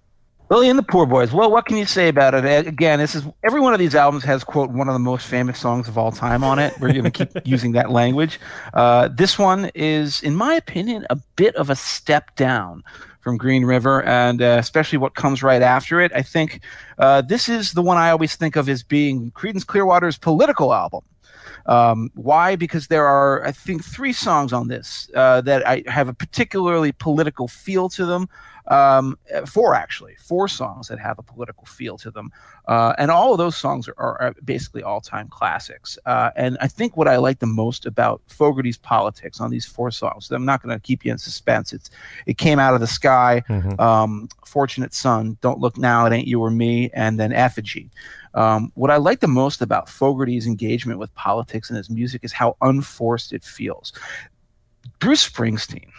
[0.52, 1.32] Willie and the Poor Boys.
[1.32, 2.68] Well, what can you say about it?
[2.68, 5.58] Again, this is every one of these albums has quote one of the most famous
[5.58, 6.78] songs of all time on it.
[6.82, 8.38] We're going to keep using that language.
[8.74, 12.84] Uh, this one is, in my opinion, a bit of a step down
[13.22, 16.12] from Green River, and uh, especially what comes right after it.
[16.14, 16.60] I think
[16.98, 21.06] uh, this is the one I always think of as being Creedence Clearwater's political album.
[21.66, 22.58] Um, why?
[22.58, 26.92] Because there are, I think, three songs on this uh, that I have a particularly
[26.92, 28.28] political feel to them.
[28.68, 32.32] Um, four actually, four songs that have a political feel to them,
[32.68, 35.98] uh, and all of those songs are, are, are basically all-time classics.
[36.06, 39.92] Uh, and I think what I like the most about Fogerty's politics on these four
[39.92, 41.74] songs, I'm not going to keep you in suspense.
[41.74, 41.90] It's
[42.26, 43.80] it came out of the sky, mm-hmm.
[43.80, 47.90] um, Fortunate Son, Don't Look Now, It Ain't You or Me, and then Effigy.
[48.34, 52.32] Um, what I like the most about Fogerty's engagement with politics and his music is
[52.32, 53.92] how unforced it feels.
[55.00, 55.90] Bruce Springsteen,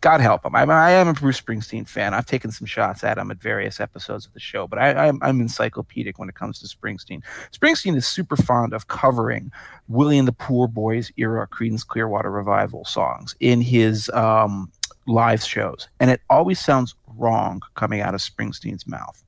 [0.00, 0.54] God help him.
[0.54, 2.12] I, I, am a Bruce Springsteen fan.
[2.12, 5.20] I've taken some shots at him at various episodes of the show, but I, am
[5.22, 7.22] encyclopedic when it comes to Springsteen.
[7.52, 9.50] Springsteen is super fond of covering
[9.88, 14.70] Willie and the Poor Boys era Creedence Clearwater Revival songs in his um,
[15.06, 19.22] live shows, and it always sounds wrong coming out of Springsteen's mouth.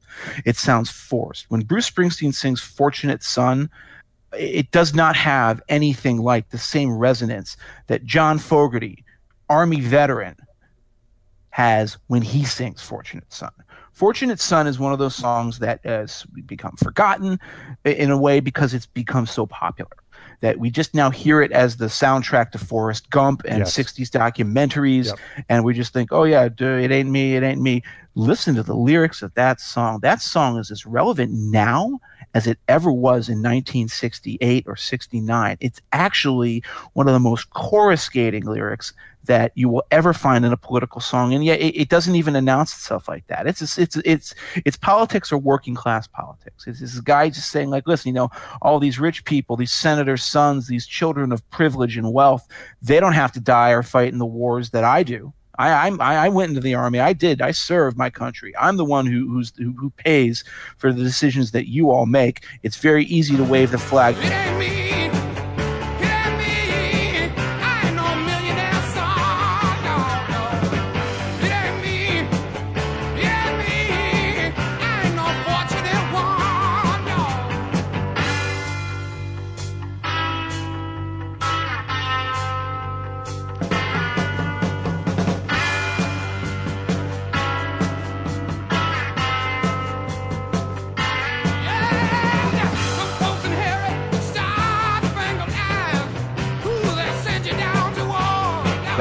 [0.44, 1.46] It sounds forced.
[1.48, 3.70] When Bruce Springsteen sings Fortunate Son,
[4.36, 7.56] it does not have anything like the same resonance
[7.86, 9.04] that John Fogerty,
[9.48, 10.36] Army veteran,
[11.50, 13.50] has when he sings Fortunate Son.
[13.92, 17.40] Fortunate Son is one of those songs that has become forgotten
[17.84, 19.90] in a way because it's become so popular
[20.40, 23.76] that we just now hear it as the soundtrack to Forrest Gump and yes.
[23.76, 25.06] 60s documentaries.
[25.06, 25.18] Yep.
[25.48, 27.82] And we just think, oh, yeah, it ain't me, it ain't me.
[28.14, 29.98] Listen to the lyrics of that song.
[30.00, 31.98] That song is as relevant now
[32.38, 35.56] as it ever was in 1968 or 69.
[35.58, 36.62] It's actually
[36.92, 38.92] one of the most coruscating lyrics
[39.24, 42.36] that you will ever find in a political song, and yet it, it doesn't even
[42.36, 43.48] announce itself like that.
[43.48, 46.68] It's it's it's it's politics or working class politics.
[46.68, 48.30] It's this guy just saying like, listen, you know,
[48.62, 52.46] all these rich people, these senators' sons, these children of privilege and wealth,
[52.80, 55.32] they don't have to die or fight in the wars that I do.
[55.58, 57.00] I, I, I went into the army.
[57.00, 57.42] I did.
[57.42, 58.54] I served my country.
[58.58, 60.44] I'm the one who who's who, who pays
[60.76, 62.44] for the decisions that you all make.
[62.62, 64.14] It's very easy to wave the flag.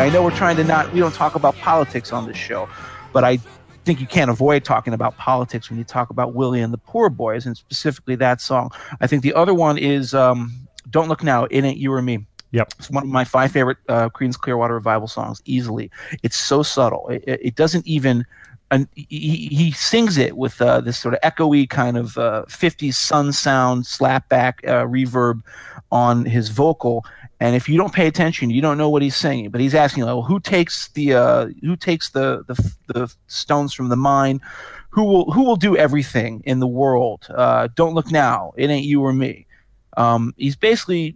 [0.08, 2.70] I know we're trying to not, we don't talk about politics on this show,
[3.12, 3.40] but I
[3.84, 7.10] think you can't avoid talking about politics when you talk about Willie and the Poor
[7.10, 8.72] Boys, and specifically that song.
[9.02, 10.54] I think the other one is um,
[10.90, 12.26] Don't Look Now, In It You or Me.
[12.52, 12.74] Yep.
[12.80, 15.92] It's one of my five favorite uh, Creedence Clearwater Revival songs, easily.
[16.24, 17.10] It's so subtle.
[17.10, 18.26] It, it doesn't even.
[18.72, 22.94] And he, he sings it with uh, this sort of echoey kind of uh, 50s
[22.94, 25.42] sun sound slapback uh, reverb
[25.92, 27.04] on his vocal
[27.40, 29.50] and if you don't pay attention, you don't know what he's saying.
[29.50, 33.90] But he's asking, well, who takes the uh, who takes the, the the stones from
[33.90, 34.42] the mine?
[34.90, 37.28] Who will who will do everything in the world?
[37.30, 38.54] Uh, don't look now.
[38.58, 39.46] It ain't you or me.
[39.98, 41.16] Um, he's basically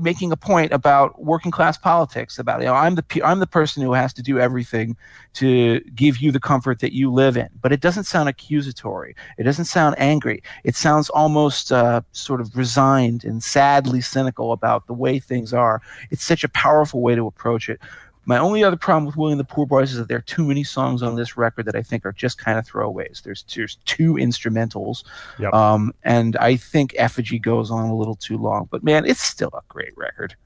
[0.00, 3.82] making a point about working class politics about you know I'm the I'm the person
[3.82, 4.96] who has to do everything
[5.34, 7.48] to give you the comfort that you live in.
[7.60, 9.14] But it doesn't sound accusatory.
[9.38, 10.42] It doesn't sound angry.
[10.64, 15.80] It sounds almost uh, sort of resigned and sadly cynical about the way things are.
[16.10, 17.80] It's such a powerful way to approach it
[18.24, 20.44] my only other problem with Willie and the Poor Boys is that there are too
[20.44, 23.22] many songs on this record that I think are just kind of throwaways.
[23.22, 25.04] There's there's two instrumentals,
[25.38, 25.52] yep.
[25.52, 28.68] um, and I think Effigy goes on a little too long.
[28.70, 30.36] But man, it's still a great record.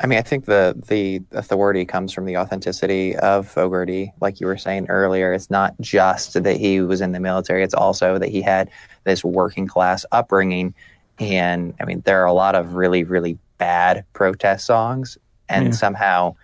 [0.00, 4.12] I mean, I think the the authority comes from the authenticity of Fogerty.
[4.20, 7.74] Like you were saying earlier, it's not just that he was in the military; it's
[7.74, 8.70] also that he had
[9.04, 10.74] this working class upbringing.
[11.18, 15.16] And I mean, there are a lot of really, really bad protest songs
[15.54, 15.70] and yeah.
[15.72, 16.34] somehow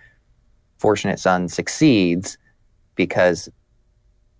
[0.77, 2.37] Fortunate Son succeeds
[2.95, 3.49] because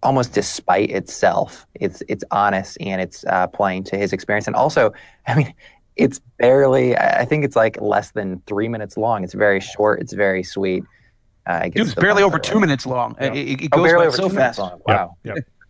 [0.04, 4.48] almost despite itself, it's it's honest and it's uh, playing to his experience.
[4.48, 4.92] And also,
[5.28, 5.54] I mean,
[5.96, 6.98] it's barely.
[6.98, 9.24] I think it's like less than three minutes long.
[9.24, 10.02] It's very short.
[10.02, 10.84] It's very sweet.
[11.48, 13.16] Uh, it was barely over two minutes long.
[13.20, 13.34] Yeah.
[13.34, 14.60] It, it, oh, goes oh, by so fast.
[14.60, 15.18] Wow.
[15.24, 15.34] Yeah.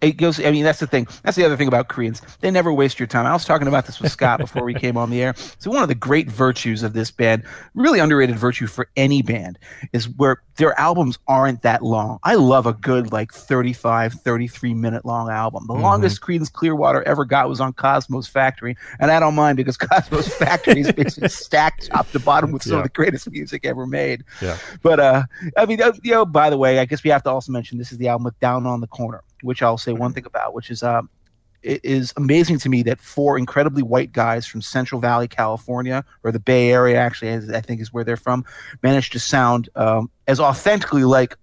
[0.00, 0.40] it goes.
[0.40, 1.06] I mean, that's the thing.
[1.22, 2.22] That's the other thing about Creedence.
[2.38, 3.26] They never waste your time.
[3.26, 5.34] I was talking about this with Scot before we came on the air.
[5.58, 7.44] So one of the great virtues of this band,
[7.74, 9.58] really underrated virtue for any band,
[9.92, 12.18] is where their albums aren't that long.
[12.22, 15.66] I love a good like 35, 33 minute long album.
[15.66, 15.82] The mm-hmm.
[15.82, 20.28] longest Creedence Clearwater ever got was on Cosmo's Factory, and I don't mind because Cosmo's
[20.34, 22.78] Factory is basically stacked top to bottom with some yeah.
[22.78, 24.24] of the greatest music ever made.
[24.40, 24.56] Yeah.
[24.82, 25.22] But uh,
[25.56, 27.78] I mean, uh, you know, by the way, I guess we have to also mention
[27.78, 30.54] this is the album with Down on the Corner which I'll say one thing about,
[30.54, 31.08] which is um,
[31.62, 36.32] it is amazing to me that four incredibly white guys from Central Valley, California, or
[36.32, 38.44] the Bay Area, actually, I think is where they're from,
[38.82, 41.36] managed to sound um, as authentically like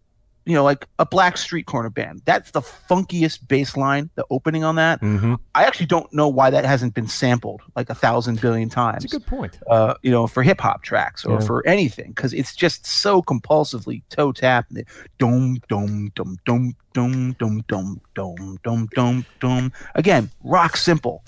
[0.48, 2.22] you know, like a black street corner band.
[2.26, 5.02] That's the funkiest bass line, the opening on that.
[5.02, 5.36] Mm-hmm.
[5.54, 9.04] I actually don't know why that hasn't been sampled like a thousand billion times.
[9.04, 9.60] That's a good point.
[9.70, 11.46] Uh, you know, for hip hop tracks or Yeah.
[11.46, 14.68] for anything, because it's just so compulsively toe tap.
[15.20, 19.72] Dum dum dum dum dum dum dum dum dum dum dum.
[19.96, 21.24] Again, rock simple.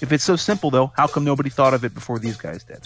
[0.00, 2.84] If it's so simple though, how come nobody thought of it before these guys did?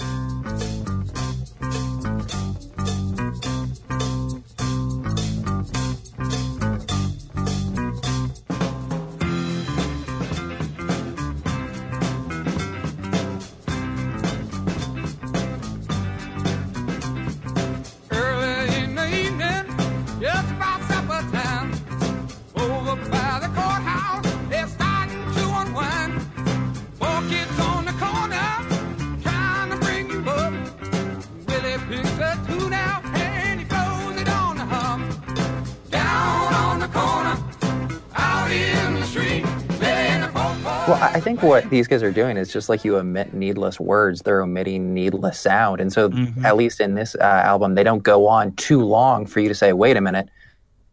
[41.44, 45.38] What these guys are doing is just like you omit needless words, they're omitting needless
[45.38, 45.80] sound.
[45.80, 46.44] And so, Mhm.
[46.44, 49.54] at least in this uh, album, they don't go on too long for you to
[49.54, 50.28] say, wait a minute,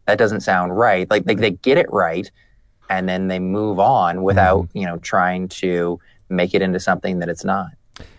[0.06, 1.08] that doesn't sound right.
[1.10, 2.30] Like they, they get it right
[2.90, 5.98] and then they move on without, you know, trying to
[6.28, 7.68] make it into something that it's not.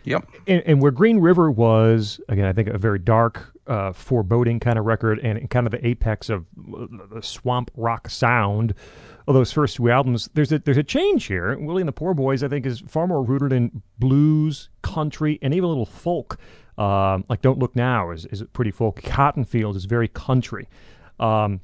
[0.05, 0.27] Yep.
[0.47, 4.77] and, and where Green River was, again, I think a very dark, uh, foreboding kind
[4.77, 6.45] of record, and kind of the apex of
[6.77, 8.73] uh, the swamp rock sound
[9.27, 10.29] of those first two albums.
[10.33, 11.57] There's a there's a change here.
[11.57, 15.53] Willie and the Poor Boys, I think, is far more rooted in blues, country, and
[15.53, 16.37] even a little folk.
[16.77, 19.01] Um, like "Don't Look Now" is is pretty folk.
[19.03, 20.67] Cotton Field is very country.
[21.19, 21.61] Um,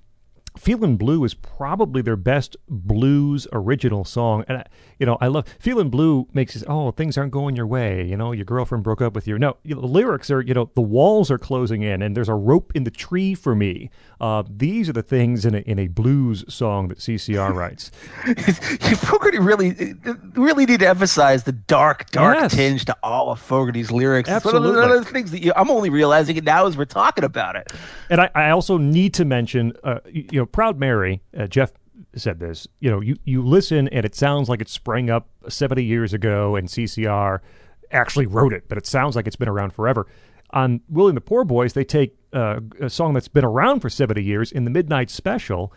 [0.60, 4.44] Feelin' Blue is probably their best blues original song.
[4.48, 4.66] And, I,
[5.00, 8.06] you know, I love Feelin' Blue makes it, oh, things aren't going your way.
[8.06, 9.40] You know, your girlfriend broke up with you.
[9.40, 12.28] No, you know, the lyrics are, you know, the walls are closing in and there's
[12.28, 13.90] a rope in the tree for me.
[14.20, 17.90] Uh, these are the things in a, in a blues song that CCR writes.
[18.28, 19.96] you Fogerty really,
[20.34, 22.54] really need to emphasize the dark, dark Yes.
[22.54, 24.30] tinge to all of Fogerty's lyrics.
[24.30, 24.90] It's one of the- Absolutely.
[24.90, 27.56] one of the things that you, I'm only realizing it now as we're talking about
[27.56, 27.72] it.
[28.10, 31.72] And I, I also need to mention, uh, you know, Proud Mary, uh, Jeff
[32.16, 35.84] said this, you know, you, you listen and it sounds like it sprang up 70
[35.84, 37.40] years ago and CCR
[37.92, 40.08] actually wrote it, but it sounds like it's been around forever.
[40.52, 43.90] On Willie and the Poor Boys, they take uh, a song that's been around for
[43.90, 45.74] 70 years in the Midnight Special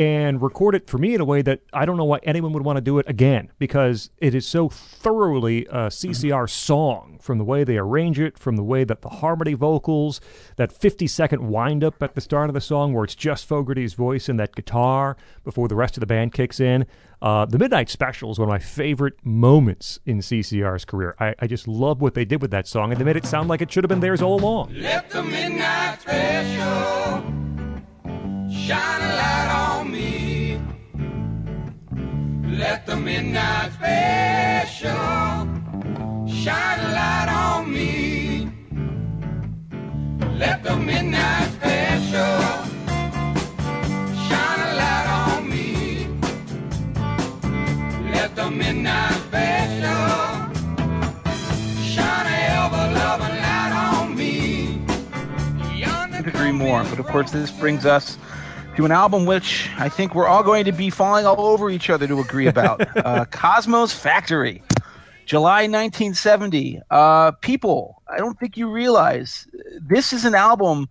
[0.00, 2.64] and record it for me in a way that I don't know why anyone would
[2.64, 7.44] want to do it again because it is so thoroughly a CCR song from the
[7.44, 10.18] way they arrange it, from the way that the harmony vocals,
[10.56, 13.92] that 50 second wind up at the start of the song where it's just Fogerty's
[13.92, 16.86] voice and that guitar before the rest of the band kicks in.
[17.20, 21.14] Uh, the Midnight Special is one of my favorite moments in CCR's career.
[21.20, 23.50] I, I just love what they did with that song, and they made it sound
[23.50, 24.72] like it should have been theirs all along.
[24.72, 27.40] Let the midnight special
[28.50, 29.39] shine a light
[32.60, 34.92] Let the midnight special
[36.28, 38.50] shine a light on me.
[40.38, 42.36] Let the midnight special
[44.26, 46.06] shine a light on me.
[48.12, 50.04] Let the midnight special
[51.82, 54.84] shine a ever loving light on me.
[56.22, 56.84] couldn't agree more.
[56.84, 58.18] But of course, this brings us
[58.76, 61.90] to an album which I think we're all going to be falling all over each
[61.90, 64.62] other to agree about uh, Cosmo's Factory,
[65.26, 66.80] July 1970.
[66.90, 69.48] Uh, people, I don't think you realize
[69.80, 70.88] this is an album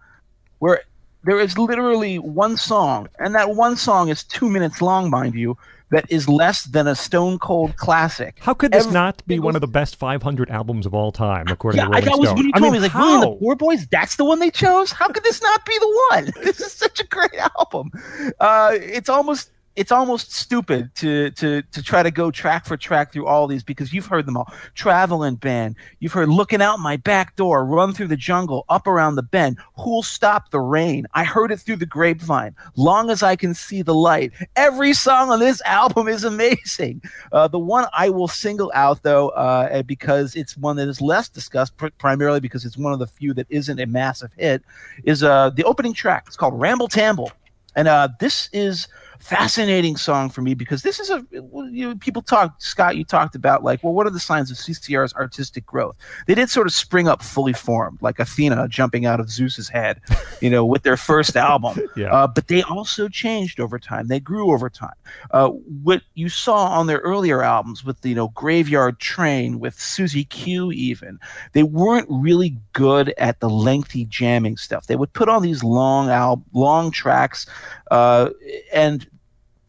[0.60, 0.82] where
[1.24, 5.58] there is literally one song, and that one song is two minutes long, mind you,
[5.92, 8.38] that is less than a Stone Cold classic.
[8.40, 11.48] How could this Every not be one of the best 500 albums of all time,
[11.48, 12.36] according yeah, to I, Rolling that was Stone?
[12.38, 13.22] when he I told mean, me, like, how?
[13.22, 14.92] The Poor Boys, that's the one they chose?
[14.92, 16.32] How could this not be the one?
[16.50, 17.92] This is such a great album.
[18.40, 23.14] Uh, it's almost it's almost stupid to to to try to go track for track
[23.14, 24.52] through all these because you've heard them all.
[24.76, 29.16] Traveling band, you've heard looking out my back door, run through the jungle, up around
[29.16, 31.08] the bend, who'll stop the rain?
[31.14, 34.34] I heard it through the grapevine, long as I can see the light.
[34.58, 37.02] Every song on this album is amazing.
[37.32, 41.30] Uh, the one I will single out though, uh, because it's one that is less
[41.30, 44.62] discussed, pr- primarily because it's one of the few that isn't a massive hit,
[45.06, 46.26] is uh, the opening track.
[46.28, 47.32] It's called Ramble Tamble.
[47.76, 48.90] And uh, this is
[49.20, 53.36] fascinating song for me because this is a you know, people talk Scot you talked
[53.36, 55.96] about like well what are the signs of CCR's artistic growth?
[56.26, 60.00] They did sort of spring up fully formed like Athena jumping out of Zeus's head
[60.42, 61.80] you know with their first album.
[61.96, 62.14] Yeah.
[62.14, 64.08] uh, but they also changed over time.
[64.08, 64.94] They grew over time.
[65.32, 70.24] Uh, what you saw on their earlier albums with you know Graveyard Train with Susie
[70.24, 71.20] Q even
[71.52, 74.88] they weren't really good at the lengthy jamming stuff.
[74.88, 77.46] They would put on these long al- long tracks
[77.92, 78.30] uh,
[78.72, 79.09] and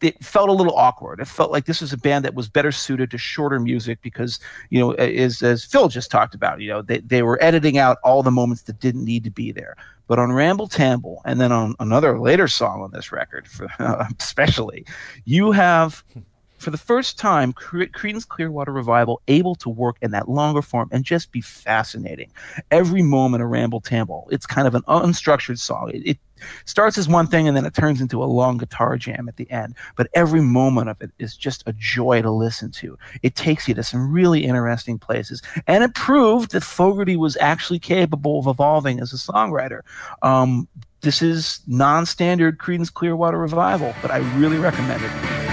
[0.01, 1.19] it felt a little awkward.
[1.19, 4.39] It felt like this was a band that was better suited to shorter music because,
[4.69, 7.97] you know, is as Phil just talked about, you know, they, they were editing out
[8.03, 9.75] all the moments that didn't need to be there.
[10.07, 13.67] But on Ramble Tamble, and then on another later song on this record, for,
[14.19, 14.85] especially,
[15.23, 16.03] you have
[16.61, 20.89] for the first time, Cre- Creedence Clearwater Revival able to work in that longer form
[20.91, 22.31] and just be fascinating.
[22.69, 25.89] Every moment of Ramble Tamble, it's kind of an unstructured song.
[25.91, 26.19] It, it
[26.65, 29.49] starts as one thing and then it turns into a long guitar jam at the
[29.51, 29.75] end.
[29.95, 32.97] But every moment of it is just a joy to listen to.
[33.23, 37.79] It takes you to some really interesting places, and it proved that Fogerty was actually
[37.79, 39.81] capable of evolving as a songwriter.
[40.21, 40.67] Um,
[41.01, 45.50] this is non-standard Creedence Clearwater Revival, but I really recommend it.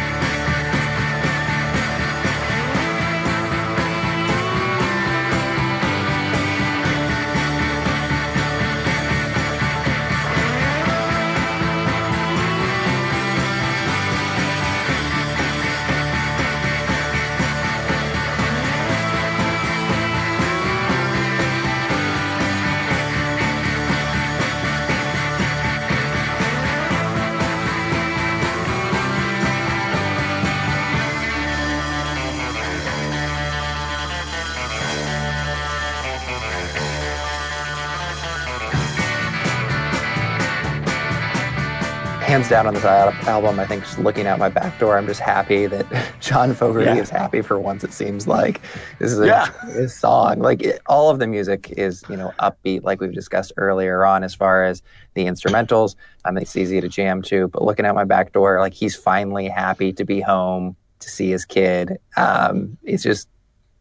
[42.29, 45.21] Hands down on this album, I think just looking out my back door, I'm just
[45.21, 45.87] happy that
[46.21, 46.97] John Fogerty Yeah.
[46.97, 47.83] is happy for once.
[47.85, 48.61] It seems like
[48.99, 49.87] this is a Yeah.
[49.87, 50.41] song.
[50.41, 54.25] Like it, all of the music is, you know, upbeat, like we've discussed earlier on.
[54.25, 54.83] As far as
[55.15, 57.49] the instrumentals, um, it's easy to jam to.
[57.49, 61.31] But looking out my back door, like he's finally happy to be home to see
[61.31, 61.97] his kid.
[62.19, 63.27] Um, it's just,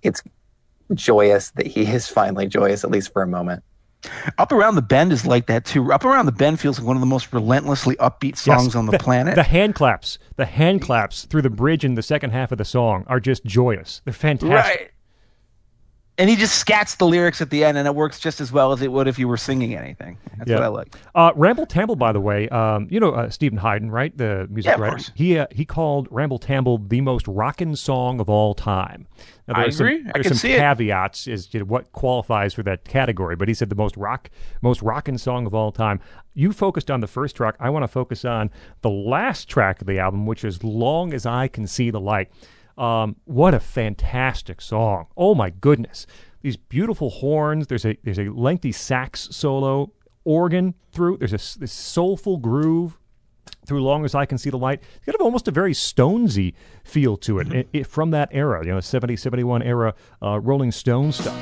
[0.04, 0.24] it's
[0.94, 3.62] joyous that he is finally joyous, at least for a moment.
[4.38, 5.92] Up Around the Bend is like that too.
[5.92, 8.76] Up Around the Bend feels like one of the most relentlessly upbeat songs Yes.
[8.76, 9.36] on the, planet.
[9.36, 12.66] The hand claps, the hand claps through the bridge in the second half of the
[12.66, 14.02] song are just joyous.
[14.06, 14.80] They're fantastic.
[14.80, 14.92] right.
[16.20, 18.72] And he just scats the lyrics at the end, and it works just as well
[18.72, 20.18] as it would if you were singing anything.
[20.40, 20.56] That's Yeah.
[20.56, 20.96] what I like.
[21.14, 24.18] Uh, Ramble Tamble, by the way, um, you know uh, Steven Hyden, right?
[24.18, 24.92] The music Yeah, of writer.
[24.96, 25.12] course.
[25.14, 29.06] He uh, he called Ramble Tamble the most rockin' song of all time.
[29.48, 30.06] Now, I there's some- agree.
[30.10, 30.58] I can some see it.
[30.58, 34.32] caveats as to what qualifies for that category, but he said the most rock,
[34.64, 36.00] most rockin' song of all time.
[36.34, 37.56] You focused on the first track.
[37.60, 38.50] I want to focus on
[38.82, 42.32] the last track of the album, which is "Long as I Can See the Light."
[42.78, 45.08] Um, what a fantastic song!
[45.18, 46.06] Oh my goodness,
[46.42, 47.68] these beautiful horns.
[47.68, 49.92] There's a there's a lengthy sax solo,
[50.24, 51.18] organ through.
[51.18, 52.98] There's a this soulful groove
[53.66, 54.82] through long as I can see the light.
[54.96, 56.54] It's kind of almost a very Stonesy
[56.84, 60.72] feel to it, it, it from that era, you know, 70, 71 era uh, Rolling
[60.72, 61.36] Stone stuff.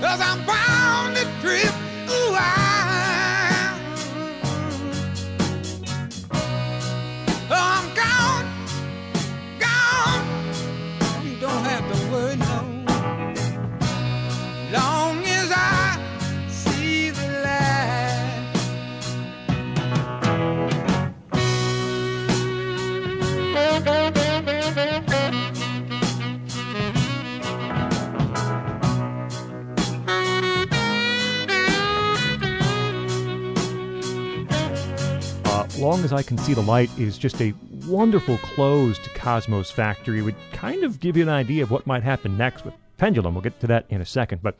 [35.85, 37.53] Long as I can see the light is just a
[37.85, 40.17] wonderful close to Cosmo's Factory.
[40.17, 43.35] It would kind of give you an idea of what might happen next with Pendulum.
[43.35, 44.57] We'll get to that in a second, but.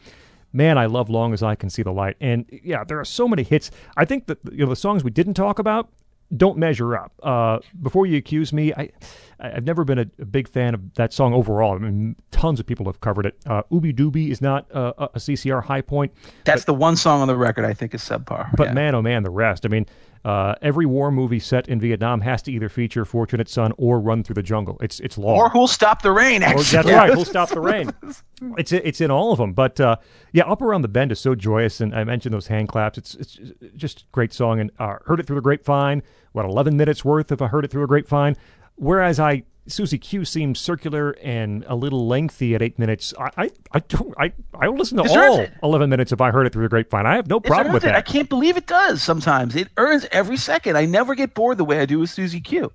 [0.53, 3.27] Man, I love "Long as I Can See the Light," and yeah, there are so
[3.27, 3.71] many hits.
[3.97, 5.89] I think that you know the songs we didn't talk about
[6.37, 7.11] don't measure up.
[7.21, 8.89] Uh, before you accuse me, I
[9.39, 11.75] I've never been a, a big fan of that song overall.
[11.75, 13.37] I mean, tons of people have covered it.
[13.45, 16.13] Uh, "Ooby Dooby" is not uh, a CCR high point,
[16.45, 18.49] That's the one song on the record I think is subpar.
[18.55, 18.73] but Yeah.
[18.73, 19.65] man, oh man, the rest.
[19.65, 19.85] I mean,
[20.23, 24.23] uh, every war movie set in Vietnam has to either feature "Fortunate Son" or "Run
[24.23, 25.37] Through the Jungle." It's it's long.
[25.37, 26.41] or who'll stop the rain?
[26.41, 27.13] Or- Actually, that's right.
[27.13, 27.91] Who'll stop the rain?
[28.57, 29.53] It's it's in all of them.
[29.53, 29.97] But uh,
[30.31, 32.97] yeah, up around the bend is so joyous, and I mentioned those hand claps.
[32.97, 33.39] It's it's
[33.75, 36.01] just a great song, and uh, heard it through the grapevine.
[36.31, 38.35] What eleven minutes worth if I heard it through a grapevine?
[38.75, 43.13] Whereas I Susie Q seems circular and a little lengthy at eight minutes.
[43.17, 46.45] I I I don't I I will listen to all eleven minutes if I heard
[46.45, 47.05] it through the grapevine.
[47.05, 47.87] I have no problem with it.
[47.87, 47.95] that.
[47.95, 49.01] I can't believe it does.
[49.01, 50.77] Sometimes it earns every second.
[50.77, 52.71] I never get bored the way I do with Susie Q.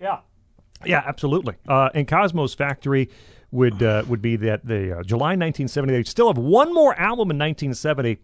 [0.00, 0.18] Yeah.
[0.84, 1.54] Yeah, absolutely.
[1.66, 3.10] Uh, and Cosmo's Factory
[3.50, 5.92] would uh, would be that the uh, July 1970.
[5.92, 8.18] They still have one more album in 1970.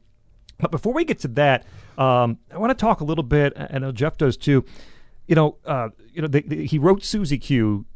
[0.61, 1.64] But before we get to that,
[1.99, 3.55] um, I want to talk a little bit.
[3.57, 4.64] I know Jeff does too.
[5.27, 7.87] You know, uh, you know, they, they, he wrote Susie Q.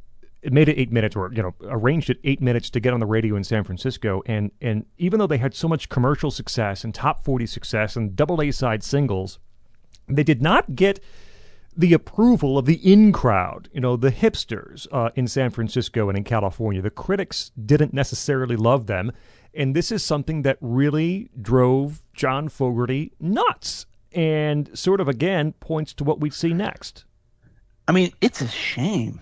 [0.44, 3.06] Made it eight minutes, or you know, arranged it eight minutes to get on the
[3.06, 4.22] radio in San Francisco.
[4.24, 8.14] And and even though they had so much commercial success and top forty success and
[8.14, 9.40] double A side singles,
[10.06, 11.00] they did not get
[11.76, 16.16] the approval of the in crowd, you know, the hipsters uh, in San Francisco and
[16.16, 16.80] in California.
[16.80, 19.10] The critics didn't necessarily love them.
[19.54, 25.92] And this is something that really drove John Fogerty nuts and sort of, again, points
[25.94, 27.04] to what we see next.
[27.88, 29.18] I mean, it's a shame.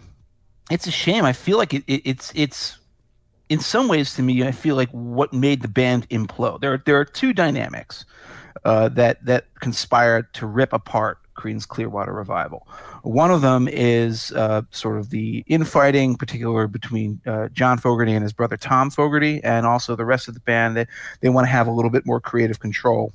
[0.70, 1.24] It's a shame.
[1.24, 2.78] I feel like it, it, it's it's
[3.48, 4.44] in some ways to me.
[4.44, 6.60] I feel like what made the band implode.
[6.60, 8.04] There there are two dynamics
[8.64, 12.66] uh, that that conspired to rip apart Creedence Clearwater Revival.
[13.02, 18.24] One of them is uh, sort of the infighting, particular between uh, John Fogerty and
[18.24, 20.76] his brother Tom Fogerty, and also the rest of the band.
[20.76, 20.86] They,
[21.20, 23.12] they want to have a little bit more creative control.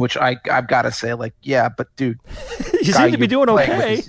[0.00, 2.18] Which I I've got to say, like, yeah, but dude,
[2.82, 4.02] you seem to be doing okay.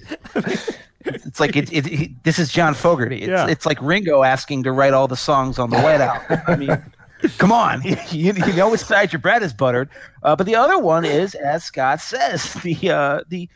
[1.05, 3.17] it's like it, it, it, this is John Fogerty.
[3.23, 3.47] It's, Yeah.
[3.47, 6.41] it's like Ringo asking to write all the songs on the White Album.
[6.47, 6.83] I mean,
[7.37, 9.89] come on, you, you know which side your bread is buttered.
[10.23, 13.49] Uh, but the other one is, as Scot says, the uh, the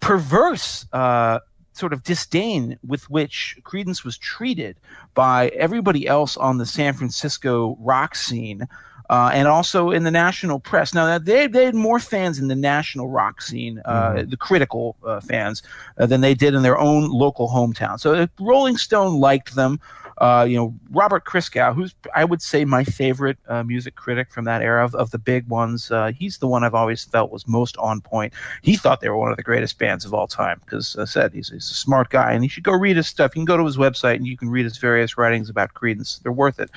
[0.00, 1.40] perverse uh,
[1.72, 4.76] sort of disdain with which Creedence was treated
[5.14, 8.66] by everybody else on the San Francisco rock scene.
[9.08, 10.92] Uh, and also in the national press.
[10.92, 15.20] Now they they had more fans in the national rock scene, uh, the critical uh,
[15.20, 15.62] fans,
[15.98, 18.00] uh, than they did in their own local hometown.
[18.00, 19.78] So Rolling Stone liked them.
[20.18, 24.44] Uh, you know Robert Christgau, who's I would say my favorite uh, music critic from
[24.44, 25.90] that era of, of the big ones.
[25.90, 28.32] Uh, he's the one I've always felt was most on point.
[28.62, 31.32] He thought they were one of the greatest bands of all time because, I said,
[31.32, 33.34] he's, he's a smart guy, and you should go read his stuff.
[33.34, 36.22] You can go to his website and you can read his various writings about Creedence.
[36.22, 36.70] They're worth it.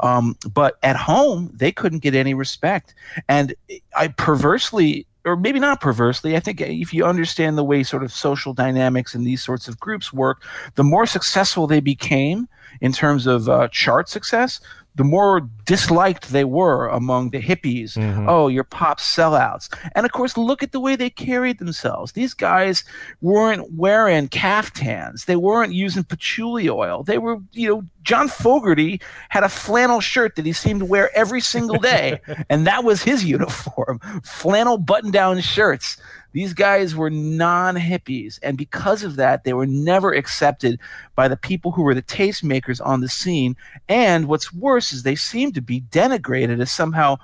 [0.00, 2.94] Um, but at home, they couldn't get any respect,
[3.28, 3.54] and
[3.96, 8.12] I perversely or maybe not perversely, I think if you understand the way sort of
[8.12, 10.42] social dynamics in these sorts of groups work,
[10.74, 12.48] the more successful they became
[12.80, 14.60] in terms of uh, chart success,
[14.94, 17.96] the more disliked they were among the hippies.
[17.96, 18.28] Mm-hmm.
[18.28, 19.74] Oh, you're pop sellouts.
[19.94, 22.12] And of course, look at the way they carried themselves.
[22.12, 22.84] These guys
[23.20, 25.24] weren't wearing caftans.
[25.24, 27.02] They weren't using patchouli oil.
[27.02, 31.10] They were, you know, John Fogerty had a flannel shirt that he seemed to wear
[31.16, 32.20] every single day,
[32.50, 35.96] and that was his uniform flannel button down shirts.
[36.34, 40.80] These guys were non hippies, and because of that, they were never accepted
[41.14, 43.56] by the people who were the tastemakers on the scene.
[43.88, 47.18] And what's worse is they seem to be denigrated as somehow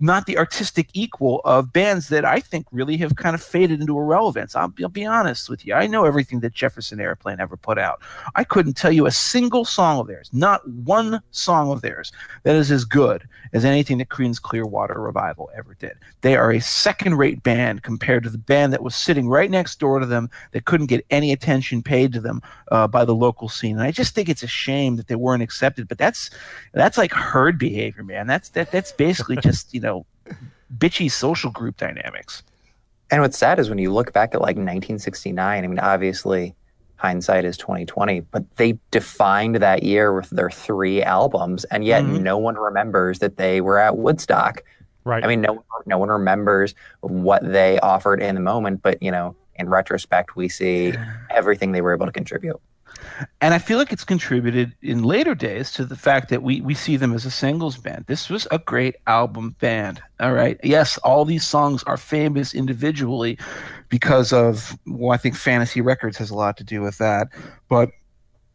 [0.00, 3.96] not the artistic equal of bands that I think really have kind of faded into
[3.96, 4.56] irrelevance.
[4.56, 5.74] I'll, I'll be honest with you.
[5.74, 8.02] I know everything that Jefferson Airplane ever put out.
[8.34, 12.10] I couldn't tell you a single song of theirs, not one song of theirs,
[12.42, 15.92] that is as good as anything that Creedence Clearwater Revival ever did.
[16.22, 19.78] They are a second rate band compared to the band that was sitting right next
[19.78, 23.48] door to them that couldn't get any attention paid to them uh, by the local
[23.48, 23.76] scene.
[23.76, 25.88] And I just think it's a shame that they weren't accepted.
[25.88, 26.30] But that's
[26.72, 28.26] that's like herd behavior, man.
[28.26, 30.06] That's that that's basically just you know
[30.78, 32.42] bitchy social group dynamics.
[33.10, 35.64] And what's sad is when you look back at like 1969.
[35.64, 36.54] I mean, obviously,
[37.06, 42.20] hindsight is 2020, but they defined that year with their three albums, and yet Mhm.
[42.20, 44.62] no one remembers that they were at Woodstock.
[45.04, 45.24] Right.
[45.24, 49.34] I mean, no, no one remembers what they offered in the moment, but you know,
[49.56, 50.94] in retrospect, we see
[51.30, 52.60] everything they were able to contribute.
[53.40, 56.74] And I feel like it's contributed in later days to the fact that we, we
[56.74, 58.04] see them as a singles band.
[58.06, 60.00] This was a great album band.
[60.20, 60.58] All right.
[60.62, 63.38] Yes, all these songs are famous individually
[63.88, 67.28] because of, well, I think Fantasy Records has a lot to do with that.
[67.68, 67.90] But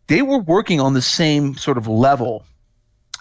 [0.08, 2.46] they were working on the same sort of level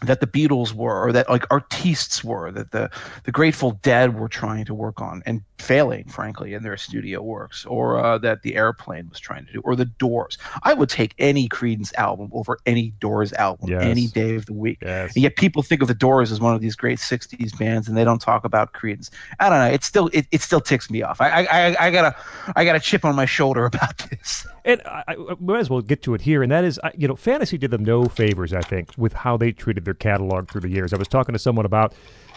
[0.02, 2.90] that the Beatles were, or that like artists were, that the
[3.24, 7.64] the Grateful Dead were trying to work on and failing, frankly, in their studio works,
[7.66, 10.36] or uh, that the Airplane was trying to do, or the Doors.
[10.64, 13.82] I would take any Creedence album over any Doors album Yes.
[13.82, 14.78] any day of the week.
[14.82, 15.14] Yes.
[15.14, 17.96] And yet people think of the Doors as one of these great '60s bands, and
[17.96, 19.10] they don't talk about Creedence.
[19.40, 19.66] I don't know.
[19.72, 21.20] It still it, it still ticks me off.
[21.20, 24.46] I, I I got a I got a chip on my shoulder about this.
[24.64, 26.92] And I, I we might as well get to it here, and that is, I-
[26.96, 30.50] you know, fantasy did them no favors, I think, with how they treated their catalog
[30.50, 30.92] through the years.
[30.92, 31.94] I was talking to someone about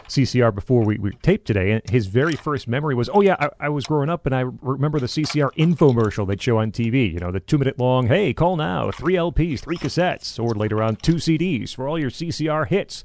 [0.10, 3.50] CCR before we, we taped today, and his very first memory was, oh yeah, I,
[3.68, 7.12] I was growing up, and I remember the CCR infomercial they'd show on TV.
[7.14, 10.82] You know, the two minute long, hey, call now, three LPs, three cassettes, or later
[10.84, 13.04] on two CDs for all your CCR hits.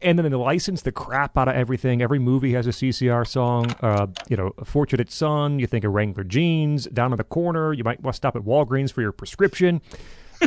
[0.00, 2.02] and then they license the crap out of everything.
[2.02, 3.72] Every movie has a CCR song.
[3.80, 5.58] Uh, you know, a Fortunate Son.
[5.58, 7.72] You think of Wrangler jeans down in the corner.
[7.72, 9.80] You might want to stop at Walgreens for your prescription.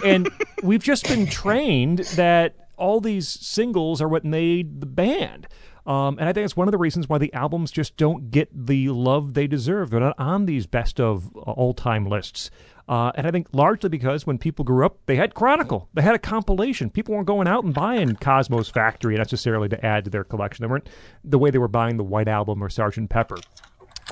[0.03, 0.29] And
[0.61, 5.47] we've just been trained that all these singles are what made the band.
[5.85, 8.49] Um, and I think it's one of the reasons why the albums just don't get
[8.51, 9.91] the love they deserve.
[9.91, 12.49] They're not on these best of uh, all time lists.
[12.87, 16.15] Uh, and I think largely because when people grew up, they had Chronicle, they had
[16.15, 16.89] a compilation.
[16.89, 20.63] People weren't going out and buying Cosmo's Factory necessarily to add to their collection.
[20.63, 20.89] They weren't
[21.23, 23.37] the way they were buying the White Album or Sergeant Pepper.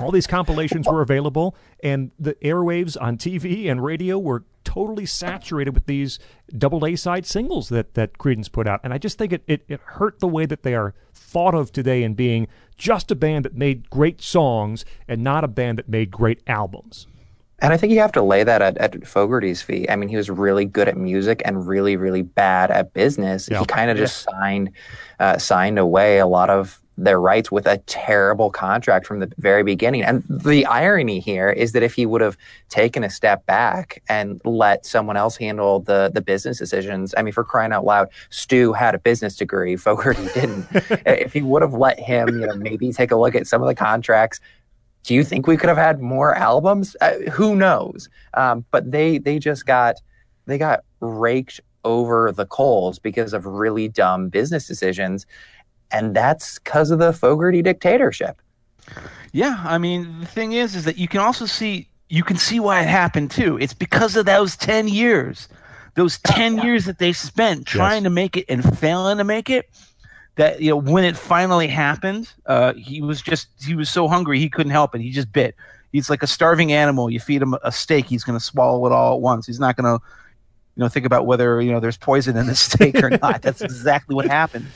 [0.00, 1.54] All these compilations were available,
[1.84, 4.44] and the airwaves on TV and radio were
[4.74, 6.18] totally saturated with these
[6.58, 8.80] double A side singles that that Creedence put out.
[8.82, 11.70] And I just think it, it, it hurt the way that they are thought of
[11.70, 15.88] today in being just a band that made great songs and not a band that
[15.88, 17.06] made great albums.
[17.60, 19.88] And I think you have to lay that at, at Fogerty's feet.
[19.88, 23.48] I mean, he was really good at music and really, really bad at business.
[23.48, 23.60] Yeah.
[23.60, 24.72] He kind of just signed
[25.20, 29.62] uh, signed away a lot of their rights with a terrible contract from the very
[29.62, 30.02] beginning.
[30.02, 32.36] And the irony here is that if he would have
[32.68, 37.32] taken a step back and let someone else handle the the business decisions, I mean,
[37.32, 40.66] for crying out loud, Stu had a business degree, Fogerty didn't.
[41.06, 43.68] if he would have let him, you know, maybe take a look at some of
[43.68, 44.40] the contracts.
[45.02, 46.96] Do you think we could have had more albums?
[47.00, 48.08] Uh, who knows?
[48.34, 49.96] Um, but they they just got
[50.46, 55.26] they got raked over the coals because of really dumb business decisions
[55.90, 58.40] and that's because of the Fogerty dictatorship.
[59.32, 62.60] Yeah, I mean, the thing is, is that you can also see you can see
[62.60, 63.58] why it happened too.
[63.58, 65.48] It's because of those ten years,
[65.94, 68.10] those ten years that they spent trying yes.
[68.10, 69.68] to make it and failing to make it.
[70.36, 74.38] That you know, when it finally happened, uh, he was just he was so hungry
[74.38, 75.00] he couldn't help it.
[75.00, 75.54] He just bit.
[75.92, 77.08] He's like a starving animal.
[77.08, 79.46] You feed him a steak, he's going to swallow it all at once.
[79.46, 80.04] He's not going to,
[80.74, 83.42] you know, think about whether you know there's poison in the steak or not.
[83.42, 84.66] That's exactly what happened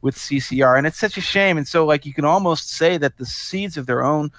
[0.00, 1.58] with CCR, and it's such a shame.
[1.58, 4.30] And so, like, you can almost say that the seeds of their own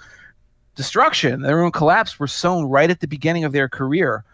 [0.74, 4.24] destruction, their own collapse, were sown right at the beginning of their career.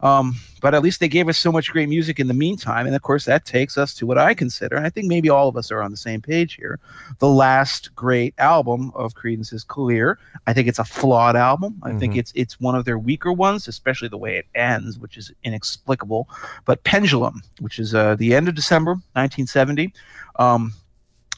[0.00, 2.86] Um, but at least they gave us so much great music in the meantime.
[2.86, 5.56] And of course, that takes us to what I consider, I think maybe all of
[5.56, 6.78] us are on the same page here,
[7.18, 10.18] the last great album of Creedence's career.
[10.46, 11.80] I think it's a flawed album.
[11.82, 11.98] I mm-hmm.
[11.98, 15.32] think it's it's one of their weaker ones, especially the way it ends, which is
[15.44, 16.28] inexplicable.
[16.64, 19.92] But Pendulum, which is uh, the end of December 1970,
[20.38, 20.72] um,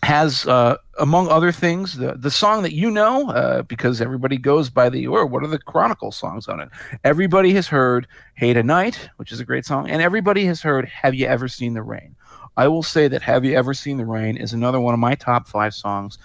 [0.09, 4.71] has, uh, among other things, the, the song that you know, uh, because everybody goes
[4.71, 6.71] by the, or what are the Chronicle songs on it?
[7.05, 11.15] Everybody has heard Hey Tonight, which is a great song, and everybody has heard Have
[11.15, 12.17] You Ever Seen the Rain?
[12.57, 15.15] I will say that Have You Ever Seen the Rain is another one of my
[15.15, 16.17] top five songs.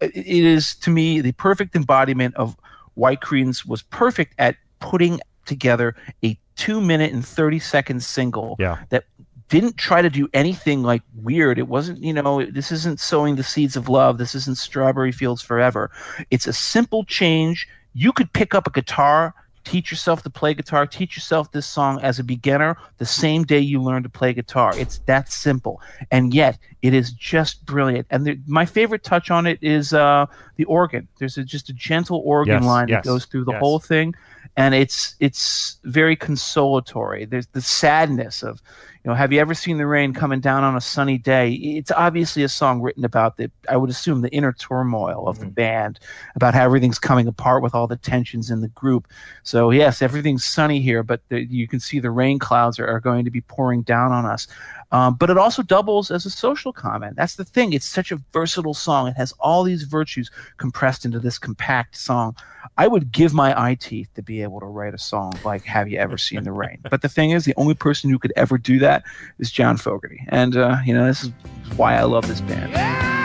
[0.00, 2.56] It is, to me, the perfect embodiment of
[2.94, 5.94] why Creedence was perfect at putting together
[6.24, 8.78] a two minute and 30 second single yeah.
[8.88, 9.04] that
[9.48, 11.58] didn't try to do anything like weird.
[11.58, 14.18] It wasn't, you know, this isn't sowing the seeds of love.
[14.18, 15.90] This isn't strawberry fields forever.
[16.30, 17.68] It's a simple change.
[17.92, 19.34] You could pick up a guitar,
[19.64, 23.58] teach yourself to play guitar, teach yourself this song as a beginner the same day
[23.58, 24.72] you learn to play guitar.
[24.76, 25.80] It's that simple.
[26.10, 28.06] And yet it is just brilliant.
[28.10, 30.26] And the, my favorite touch on it is uh,
[30.56, 31.06] the organ.
[31.18, 33.60] There's a, just a gentle organ yes, line yes, that goes through the yes.
[33.60, 34.14] whole thing.
[34.56, 37.24] And it's it's very consolatory.
[37.24, 38.62] There's the sadness of,
[39.04, 41.52] you know, have you ever seen the rain coming down on a sunny day?
[41.52, 45.44] It's obviously a song written about the, I would assume, the inner turmoil of mm-hmm.
[45.44, 46.00] the band,
[46.36, 49.06] about how everything's coming apart with all the tensions in the group.
[49.42, 53.00] So, yes, everything's sunny here, but the, you can see the rain clouds are, are
[53.00, 54.48] going to be pouring down on us.
[54.90, 57.16] Um, but it also doubles as a social comment.
[57.16, 57.72] That's the thing.
[57.72, 59.08] It's such a versatile song.
[59.08, 62.36] It has all these virtues compressed into this compact song.
[62.78, 65.88] I would give my eye teeth to be able to write a song like "Have
[65.88, 68.56] You Ever Seen the Rain?" But the thing is, the only person who could ever
[68.56, 68.93] do that
[69.38, 71.30] is John Fogerty, and uh, you know this is
[71.76, 72.72] why I love this band.
[72.72, 73.23] Yeah!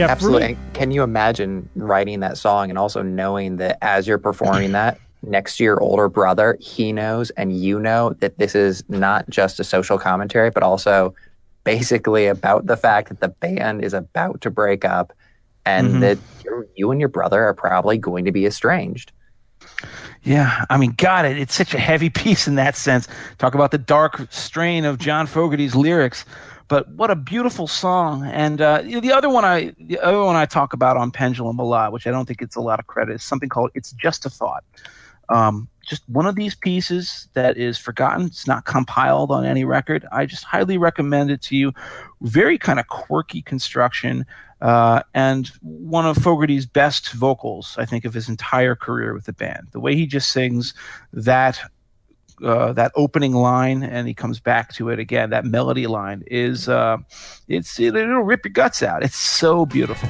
[0.00, 0.56] Yeah, absolutely.
[0.72, 5.58] Can you imagine writing that song and also knowing that as you're performing that next
[5.58, 9.64] to your older brother, he knows and you know that this is not just a
[9.64, 11.14] social commentary, but also
[11.64, 15.12] basically about the fact that the band is about to break up
[15.66, 16.00] and mm-hmm.
[16.00, 16.18] that
[16.74, 19.12] you and your brother are probably going to be estranged.
[20.22, 23.08] Yeah, I mean, God, it, it's such a heavy piece in that sense.
[23.38, 26.24] Talk about the dark strain of John Fogerty's lyrics.
[26.70, 28.24] But what a beautiful song!
[28.24, 31.64] And uh, the other one I the other one I talk about on Pendulum a
[31.64, 34.24] lot, which I don't think gets a lot of credit, is something called "It's Just
[34.24, 34.62] a Thought."
[35.28, 38.26] Um, just one of these pieces that is forgotten.
[38.26, 40.06] It's not compiled on any record.
[40.12, 41.72] I just highly recommend it to you.
[42.20, 44.24] Very kind of quirky construction.
[44.60, 49.32] Uh, and one of Fogerty's best vocals, I think, of his entire career with the
[49.32, 49.68] band.
[49.72, 50.72] The way he just sings
[51.12, 51.60] that
[52.42, 55.30] uh, that opening line and he comes back to it again.
[55.30, 56.98] That melody line is uh,
[57.48, 59.02] it's it, it'll rip your guts out.
[59.02, 60.08] It's so beautiful.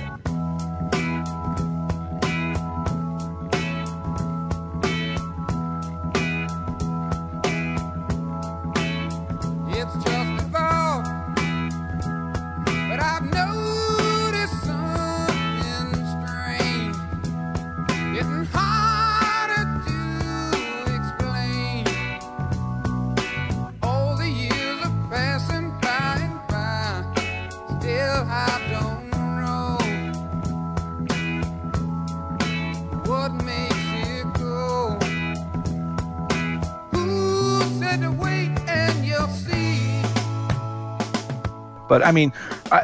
[41.90, 42.32] But I mean,
[42.72, 42.80] I,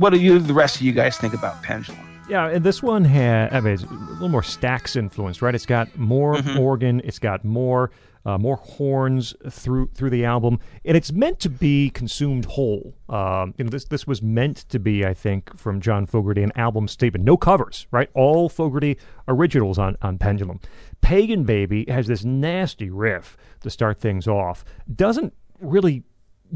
[0.00, 2.04] what do you the rest of you guys think about Pendulum?
[2.28, 5.54] Yeah, and this one had I mean, it's a little more Stax influence, right?
[5.54, 6.58] It's got more Mm-hmm.
[6.58, 7.90] organ, it's got more
[8.26, 12.94] uh, more horns through through the album, and it's meant to be consumed whole.
[13.08, 16.52] Um, you know, this this was meant to be, I think, from John Fogerty, an
[16.56, 17.24] album statement.
[17.24, 18.10] No covers, right?
[18.14, 18.98] All Fogerty
[19.28, 20.60] originals on on Pendulum.
[21.00, 24.64] Pagan Baby has this nasty riff to start things off.
[24.94, 26.02] Doesn't really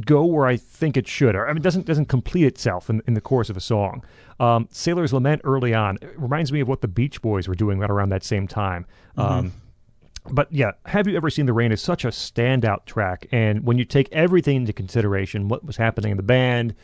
[0.01, 3.03] go where I think it should, or I mean, it doesn't doesn't complete itself in,
[3.07, 4.05] in the course of a song.
[4.41, 7.79] Um, Sailor's Lament early on it reminds me of what the Beach Boys were doing
[7.79, 8.87] right around that same time.
[9.17, 9.53] Um,
[10.31, 13.27] but yeah, Have You Ever Seen the Rain is such a standout track.
[13.33, 16.75] And when you take everything into consideration, what was happening in the band,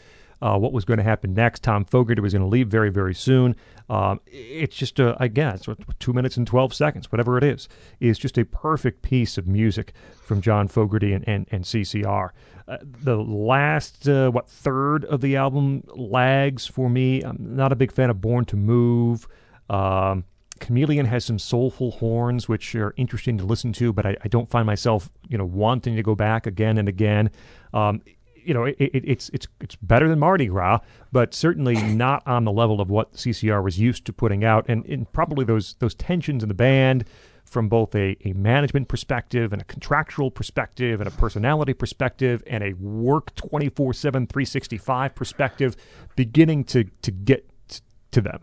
[0.41, 3.15] uh, what was going to happen next, Tom Fogerty was going to leave very, very
[3.15, 3.57] soon.
[3.89, 7.69] Um, it's just, a, again, it's two minutes and 12 seconds, whatever it is,
[8.01, 9.93] is just a perfect piece of music
[10.23, 12.31] from John Fogerty and, and, and CCR.
[12.69, 17.23] Uh, the last, uh, what, third of the album lags for me.
[17.23, 19.27] I'm not a big fan of Born to Move.
[19.71, 20.25] Um,
[20.61, 24.51] Chameleon has some soulful horns, which are interesting to listen to, but I, I don't
[24.51, 27.31] find myself, you know, wanting to go back again and again.
[27.73, 28.03] Um,
[28.35, 30.81] you know, it, it, it's it's it's better than Mardi Gras,
[31.13, 34.85] but certainly not on the level of what CCR was used to putting out, and,
[34.87, 37.05] and probably those those tensions in the band
[37.49, 42.63] from both a, a management perspective and a contractual perspective and a personality perspective and
[42.63, 45.77] a work 24 7 365 perspective
[46.17, 47.81] beginning to to get t-
[48.11, 48.41] to them.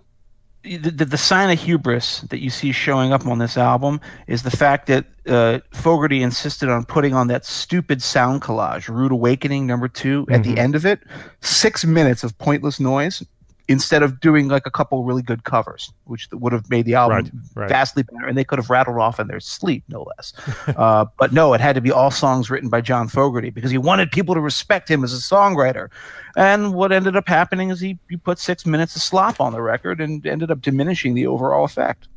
[0.64, 4.42] The, the, the sign of hubris that you see showing up on this album is
[4.42, 9.68] the fact that uh, Fogerty insisted on putting on that stupid sound collage, Rude Awakening
[9.68, 11.02] number 2 at the end of it,
[11.40, 13.24] six minutes of pointless noise
[13.68, 17.16] instead of doing like a couple really good covers, which would have made the album
[17.18, 17.70] Right, right.
[17.70, 20.34] vastly better, and they could have rattled off in their sleep, no less.
[20.78, 23.78] uh, but no, it had to be all songs written by John Fogerty because he
[23.80, 25.90] wanted people to respect him as a songwriter.
[26.38, 29.62] And what ended up happening is he, he put six minutes of slop on the
[29.62, 32.08] record and ended up diminishing the overall effect.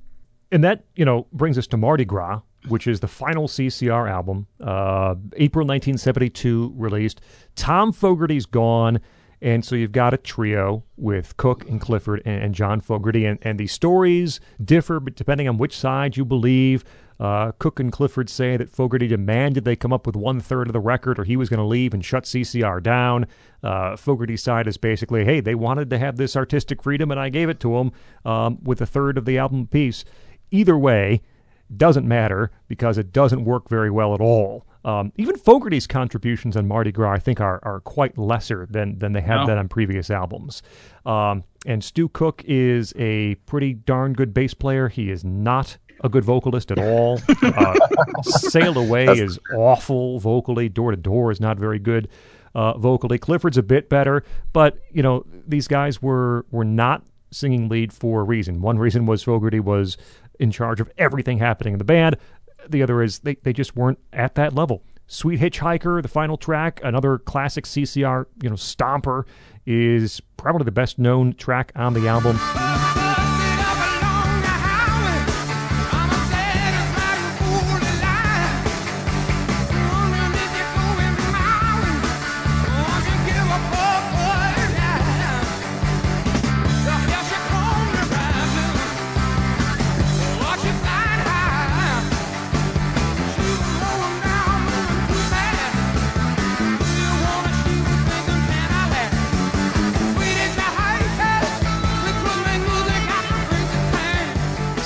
[0.52, 4.46] and that you know brings us to Mardi Gras, which is the final CCR album,
[4.60, 7.20] uh, April 1972 released.
[7.54, 9.00] Tom Fogerty's gone,
[9.40, 13.38] and so you've got a trio with Cook and Clifford and, and John Fogerty, and,
[13.42, 16.84] and the stories differ, depending on which side you believe.
[17.20, 20.72] Uh, Cook and Clifford say that Fogerty demanded they come up with one third of
[20.72, 23.26] the record, or he was going to leave and shut CCR down.
[23.62, 27.28] Uh, Fogerty's side is basically, hey, they wanted to have this artistic freedom, and I
[27.28, 27.92] gave it to them
[28.24, 30.04] um, with a third of the album piece.
[30.50, 31.20] Either way,
[31.76, 34.66] doesn't matter because it doesn't work very well at all.
[34.84, 39.12] Um, even Fogerty's contributions on Mardi Gras, I think, are, are quite lesser than than
[39.12, 39.46] they have No.
[39.46, 40.62] been on previous albums.
[41.04, 44.88] Um, and Stu Cook is a pretty darn good bass player.
[44.88, 47.20] He is not a good vocalist at all.
[47.42, 47.74] uh,
[48.22, 50.68] Sail Away is awful vocally.
[50.68, 52.08] Door to Door is not very good
[52.54, 53.18] uh, vocally.
[53.18, 54.22] Clifford's a bit better,
[54.52, 58.62] but you know these guys were were not singing lead for a reason.
[58.62, 59.98] One reason was Fogerty was
[60.38, 62.16] in charge of everything happening in the band.
[62.68, 64.82] The other is they, they just weren't at that level.
[65.06, 69.24] Sweet Hitchhiker, the final track, another classic CCR, you know, stomper,
[69.64, 72.38] is probably the best known track on the album.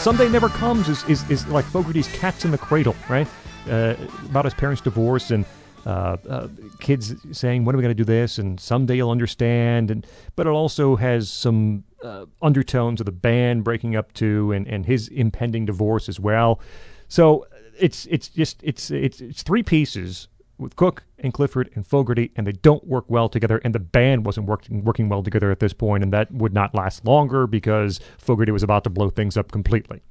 [0.03, 3.29] Someday Never Comes is, is, is like Fogerty's Cats in the Cradle, right?
[3.71, 5.45] Uh, about his parents' divorce and
[5.87, 6.49] uh, uh,
[6.81, 9.93] kids saying, "When are we going to do this?" and someday you'll understand.
[9.93, 10.05] And
[10.35, 14.87] but it also has some uh, undertones of the band breaking up too, and, and
[14.87, 16.59] his impending divorce as well.
[17.07, 17.47] So
[17.79, 20.27] it's it's just it's it's it's three pieces
[20.63, 23.61] with Cook and Clifford and Fogerty, and they don't work well together.
[23.65, 26.75] And the band wasn't working working well together at this point, and that would not
[26.75, 30.03] last longer because Fogerty was about to blow things up completely.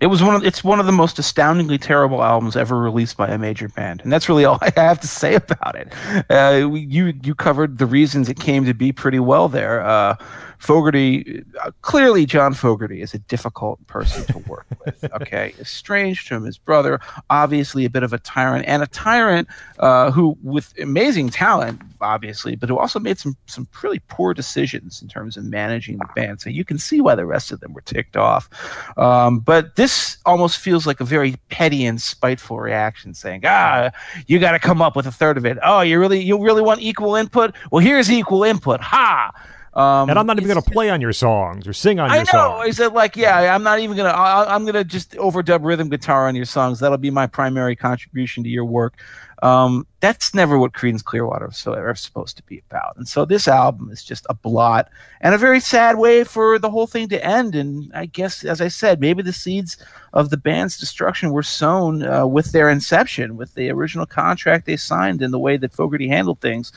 [0.00, 3.28] It was one of it's one of the most astoundingly terrible albums ever released by
[3.28, 5.92] a major band, and that's really all I have to say about it.
[6.30, 9.84] Uh, you you covered the reasons it came to be pretty well there.
[9.84, 10.16] Uh,
[10.60, 15.02] Fogerty, uh, clearly John Fogerty is a difficult person to work with.
[15.14, 17.00] Okay, estranged from his brother,
[17.30, 22.56] obviously a bit of a tyrant, and a tyrant uh, who, with amazing talent, obviously,
[22.56, 26.42] but who also made some some pretty poor decisions in terms of managing the band.
[26.42, 28.50] So you can see why the rest of them were ticked off.
[28.98, 33.92] Um, but this almost feels like a very petty and spiteful reaction, saying, "Ah,
[34.26, 35.56] you got to come up with a third of it.
[35.62, 37.54] Oh, you really you really want equal input?
[37.72, 38.82] Well, here's equal input.
[38.82, 39.32] Ha!"
[39.72, 42.16] Um, and I'm not even going to play on your songs or sing on I
[42.16, 42.30] your know.
[42.32, 42.66] songs.
[42.66, 44.10] I said like, yeah, I'm not even gonna.
[44.10, 46.80] I'm gonna just overdub rhythm guitar on your songs.
[46.80, 48.94] That'll be my primary contribution to your work.
[49.42, 52.96] Um, that's never what Creedence Clearwater was so supposed to be about.
[52.96, 54.88] And so this album is just a blot
[55.20, 57.54] and a very sad way for the whole thing to end.
[57.54, 59.76] And I guess, as I said, maybe the seeds
[60.12, 64.76] of the band's destruction were sown uh, with their inception, with the original contract they
[64.76, 66.72] signed and the way that Fogerty handled things.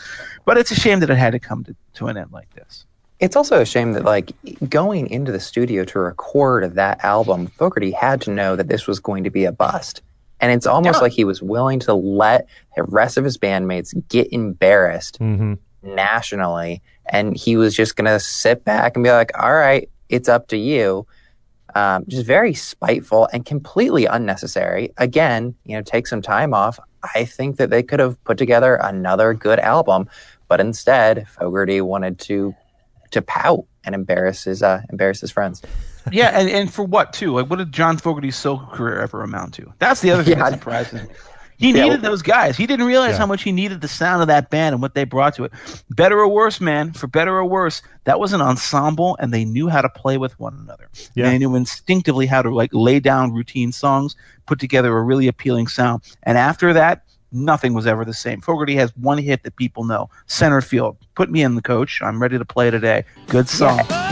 [0.45, 2.85] But it's a shame that it had to come to, to an end like this.
[3.19, 4.33] It's also a shame that, like,
[4.69, 8.99] going into the studio to record that album, Fogerty had to know that this was
[8.99, 10.01] going to be a bust.
[10.43, 11.03] And it's almost Yeah.
[11.03, 16.81] like he was willing to let the rest of his bandmates get embarrassed hmm nationally.
[17.05, 20.47] And he was just going to sit back and be like, all right, it's up
[20.49, 21.05] to you.
[21.75, 24.91] Um, just very spiteful and completely unnecessary.
[24.97, 26.77] Again, you know, take some time off.
[27.15, 30.07] I think that they could have put together another good album,
[30.49, 32.53] but instead, Fogerty wanted to
[33.11, 35.61] to pout and embarrass his uh, embarrass his friends.
[36.11, 37.33] yeah, and, and for what too?
[37.33, 39.73] Like, what did John Fogerty's solo career ever amount to?
[39.79, 40.49] That's the other thing Yeah.
[40.49, 41.09] that surprises me.
[41.57, 42.57] He Yeah, needed well- those guys.
[42.57, 43.19] He didn't realize Yeah.
[43.19, 45.51] how much he needed the sound of that band and what they brought to it.
[45.91, 49.69] Better or worse, man, for better or worse, that was an ensemble, and they knew
[49.69, 50.89] how to play with one another.
[51.15, 51.29] Yeah.
[51.29, 54.15] They knew instinctively how to like lay down routine songs,
[54.45, 56.01] put together a really appealing sound.
[56.23, 57.03] And after that,
[57.33, 58.41] nothing was ever the same.
[58.41, 62.01] Fogerty has one hit that people know: "Center Field." Put me in the coach.
[62.01, 63.05] I'm ready to play today.
[63.27, 63.81] Good song.
[63.89, 64.02] Oh,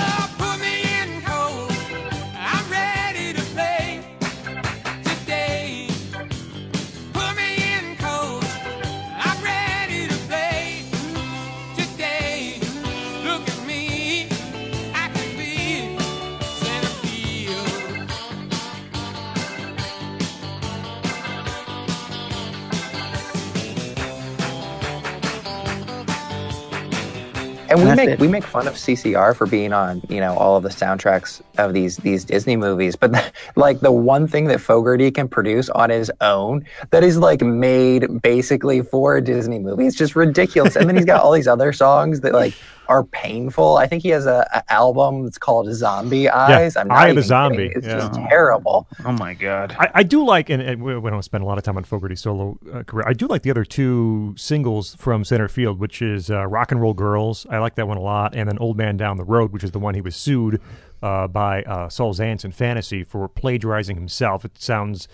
[27.71, 28.19] And we make it.
[28.19, 31.73] we make fun of CCR for being on you know all of the soundtracks of
[31.73, 33.11] these these Disney movies, but
[33.55, 38.21] like the one thing that Fogerty can produce on his own that is like made
[38.21, 40.75] basically for a Disney movie, it's just ridiculous.
[40.75, 42.53] and then he's got all these other songs that like
[42.91, 43.77] are painful.
[43.77, 46.75] I think he has a, a album that's called Zombie Eyes.
[46.75, 47.77] Yeah, I'm not Eye of the Zombie, kidding.
[47.77, 47.99] It's yeah.
[47.99, 48.85] just terrible.
[49.05, 49.73] Oh my god.
[49.79, 51.85] I, I do like, and, and we, we don't spend a lot of time on
[51.85, 53.05] Fogerty's solo uh, career.
[53.07, 56.81] I do like the other two singles from Center Field, which is uh, "Rock and
[56.81, 59.53] Roll Girls." I like that one a lot, and then "Old Man Down the Road,"
[59.53, 60.59] which is the one he was sued
[61.01, 64.43] uh, by uh, Saul Zaentz in Fantasy for plagiarizing himself.
[64.43, 65.07] It sounds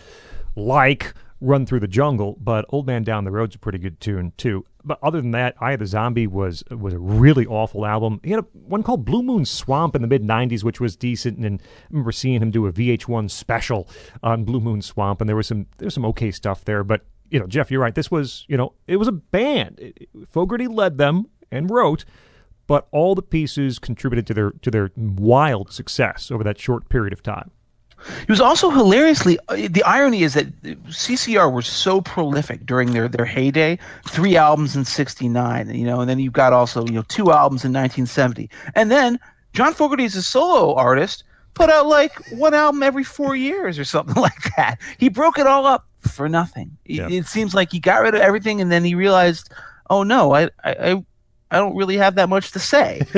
[0.55, 4.33] like "Run Through the Jungle," but "Old Man Down the Road's a pretty good tune
[4.35, 4.65] too.
[4.87, 8.21] But other than that, "Eye of the Zombie" was was a really awful album.
[8.23, 11.37] He had a, one called "Blue Moon Swamp" in the mid '90s, which was decent,
[11.37, 13.89] and I remember seeing him do a VH1 special
[14.23, 16.83] on Blue Moon Swamp, and there was some there was some okay stuff there.
[16.83, 17.95] But you know, Jeff, you're right.
[17.95, 19.93] This was you know it was a band.
[20.29, 22.05] Fogerty led them and wrote,
[22.65, 27.13] but all the pieces contributed to their to their wild success over that short period
[27.13, 27.51] of time.
[28.25, 29.37] He was also hilariously.
[29.49, 30.47] Uh, the irony is that
[30.87, 33.77] CCR were so prolific during their, their heyday.
[34.07, 37.65] Three albums in '69, you know, and then you've got also you know two albums
[37.65, 39.19] in 1970, and then
[39.53, 43.83] John Fogerty is a solo artist, put out like one album every four years or
[43.85, 44.77] something like that.
[44.99, 46.77] He broke it all up for nothing.
[46.85, 47.07] It- Yeah.
[47.09, 49.51] It, seems like he got rid of everything, and then he realized,
[49.89, 50.75] oh no, I I.
[50.91, 51.03] I
[51.49, 53.01] I don't really have that much to say.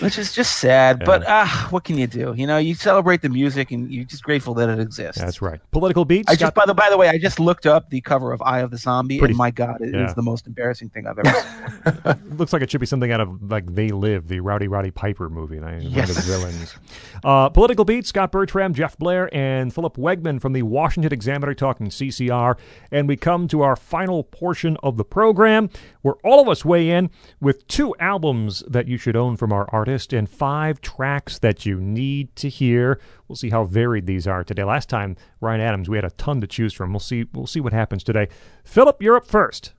[0.00, 0.98] which is just sad.
[1.00, 1.06] Yeah.
[1.06, 2.34] But ah, uh, what can you do?
[2.36, 5.20] You know, you celebrate the music, and you're just grateful that it exists.
[5.20, 5.60] That's right.
[5.70, 6.30] Political beats.
[6.30, 8.60] I just by the by the way, I just looked up the cover of Eye
[8.60, 10.06] of the Zombie, Pretty, and my God, it yeah.
[10.06, 12.36] is the most embarrassing thing I've ever seen.
[12.36, 15.28] Looks like it should be something out of like They Live, the Rowdy Roddy Piper
[15.30, 15.56] movie.
[15.56, 16.08] And I, yes.
[16.08, 16.74] One of the villains.
[17.22, 18.08] Uh, political beats.
[18.08, 22.56] Scot Bertram, Jeff Blehar, and Philip Wegmann from the Washington Examiner talking CCR,
[22.90, 25.70] and we come to our final portion of the program
[26.02, 27.10] where all of us weigh in
[27.40, 31.80] with two albums that you should own from our artist and five tracks that you
[31.80, 33.00] need to hear.
[33.28, 34.64] We'll see how varied these are today.
[34.64, 36.92] Last time, Ryan Adams, we had a ton to choose from.
[36.92, 37.24] We'll see.
[37.32, 38.28] We'll see what happens today.
[38.64, 39.72] Philip, you're up first.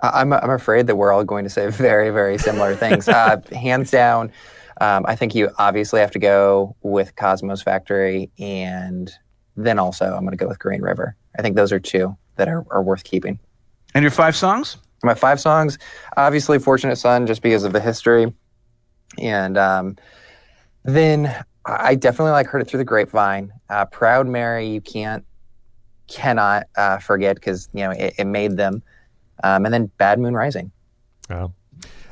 [0.00, 3.08] I'm I'm afraid that we're all going to say very very similar things.
[3.08, 4.32] uh, hands down,
[4.80, 9.10] um, I think you obviously have to go with Cosmo's Factory, and
[9.56, 11.16] then also I'm going to go with Green River.
[11.38, 13.38] I think those are two that are, are worth keeping.
[13.94, 14.76] And your five songs?
[15.02, 15.78] My five songs,
[16.16, 18.32] obviously, Fortunate Son, just because of the history,
[19.18, 19.96] and um,
[20.84, 23.52] then I definitely like Heard It Through the Grapevine.
[23.70, 25.24] Uh, Proud Mary, you can't,
[26.08, 28.82] cannot uh, forget because you know it, it made them,
[29.44, 30.72] um, and then Bad Moon Rising.
[31.30, 31.52] Oh.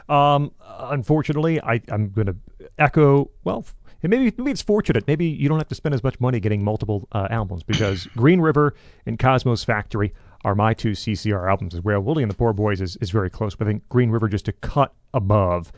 [0.08, 2.36] Um, unfortunately, I, I'm going to
[2.78, 3.30] echo.
[3.44, 3.66] Well,
[4.02, 5.06] maybe maybe it's fortunate.
[5.06, 8.40] Maybe you don't have to spend as much money getting multiple uh, albums because Green
[8.40, 8.74] River
[9.06, 10.12] and Cosmo's Factory
[10.46, 12.00] are my two CCR albums as well.
[12.00, 14.46] Willie and the Poor Boys is, is very close, but I think Green River just
[14.46, 15.72] a cut above.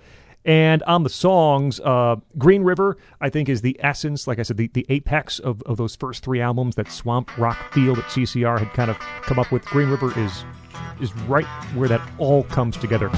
[0.45, 4.59] And on the songs, uh, Green River, I think, is the essence, like I said,
[4.59, 8.59] the, the apex of, of those first three albums, that swamp rock feel that CCR
[8.59, 9.65] had kind of come up with.
[9.65, 10.45] Green River is
[11.01, 13.09] is right where that all comes together.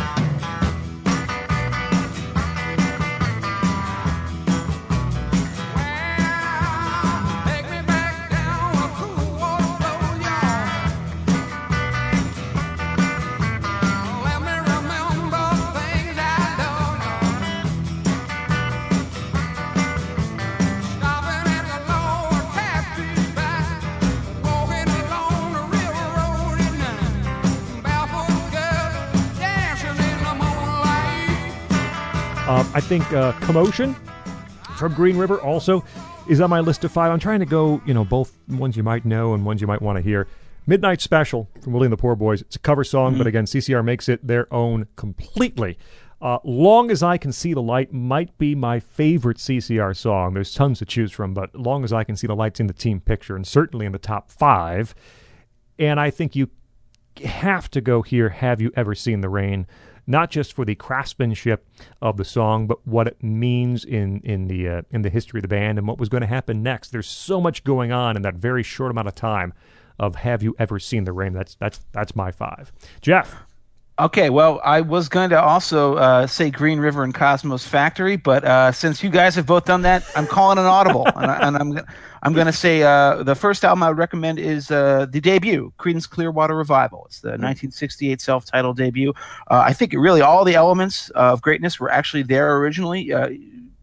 [32.75, 33.95] I think uh, Commotion
[34.77, 35.85] from Green River also
[36.29, 37.11] is on my list of five.
[37.11, 39.83] I'm trying to go, you know, both ones you might know and ones you might
[39.83, 40.27] want to hear.
[40.67, 42.43] Midnight Special from Willie and the Poor Boys.
[42.43, 43.19] It's a cover song, mm-hmm.
[43.19, 45.79] but again, CCR makes it their own completely.
[46.21, 50.35] Uh, Long as I Can See the Light might be my favorite CCR song.
[50.35, 52.75] There's tons to choose from, but Long as I Can See the Light's in the
[52.75, 54.95] team picture and certainly in the top five.
[55.79, 56.51] And I think you
[57.25, 58.29] have to go here.
[58.29, 59.67] Have you ever seen the rain?
[60.11, 61.67] Not just for the craftsmanship
[62.03, 65.43] of the song, but what it means in in the uh, in the history of
[65.43, 66.91] the band and what was going to happen next.
[66.91, 69.55] There's so much going on in that very short amount of time.
[69.99, 71.33] Of have you ever seen the rain?
[71.33, 72.73] That's that's that's my five.
[73.01, 73.35] Jeff.
[74.01, 78.43] Okay, well, I was going to also uh, say Green River and Cosmo's Factory, but
[78.45, 81.79] uh, since you guys have both done that, I'm calling an audible, and, I, am
[82.23, 85.75] I'm going to say uh, the first album I would recommend is uh, the debut,
[85.79, 87.05] Creedence Clearwater Revival.
[87.09, 89.11] It's the 1968 self-titled debut.
[89.51, 93.13] Uh, I think really all the elements of greatness were actually there originally.
[93.13, 93.29] Uh,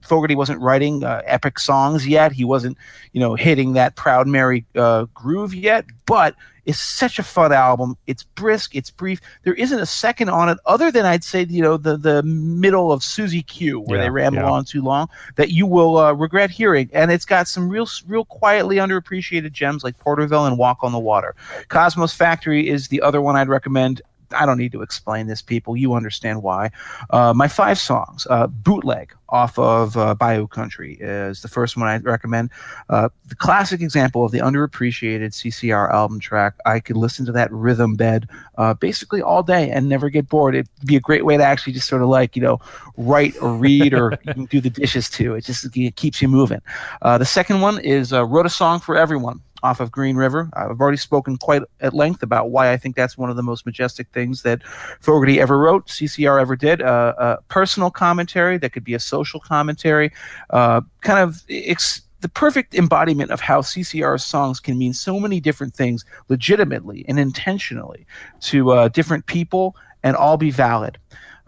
[0.02, 2.32] Fogerty wasn't writing uh, epic songs yet.
[2.32, 2.78] He wasn't,
[3.12, 5.86] you know, hitting that Proud Mary uh, groove yet.
[6.08, 6.36] But
[6.68, 7.98] it's such a fun album.
[8.08, 8.76] It's brisk.
[8.76, 9.22] It's brief.
[9.44, 12.92] There isn't a second on it other than I'd say, you know, the the middle
[12.92, 14.52] of Susie Q, where yeah, they ramble yeah.
[14.52, 15.08] on too long,
[15.38, 16.90] that you will uh, regret hearing.
[16.92, 21.00] And it's got some real, real quietly underappreciated gems like Porterville and Walk on the
[21.00, 21.36] Water.
[21.70, 24.02] Cosmo's Factory is the other one I'd recommend.
[24.32, 25.76] I don't need to explain this, people.
[25.78, 26.72] You understand why.
[27.10, 31.88] Uh, my five songs, uh, Bootleg off of uh, Bayou Country is the first one
[31.88, 32.50] I recommend.
[32.90, 36.56] Uh, the classic example of the underappreciated CCR album track.
[36.66, 40.56] I could listen to that rhythm bed uh, basically all day and never get bored.
[40.56, 42.60] It'd be a great way to actually just sort of like, you know,
[42.96, 44.12] write or read or
[44.50, 45.36] do the dishes too.
[45.36, 46.62] It just it keeps you moving.
[47.02, 50.50] Uh, the second one is uh, Wrote a Song for Everyone off of Green River.
[50.54, 53.66] I've already spoken quite at length about why I think that's one of the most
[53.66, 54.66] majestic things that
[55.00, 56.82] Fogerty ever wrote, CCR ever did.
[56.82, 60.12] Uh, a personal commentary that could be a social commentary,
[60.52, 65.40] uh, kind of ex- the perfect embodiment of how CCR's songs can mean so many
[65.40, 68.06] different things legitimately and intentionally
[68.42, 70.98] to uh, different people and all be valid.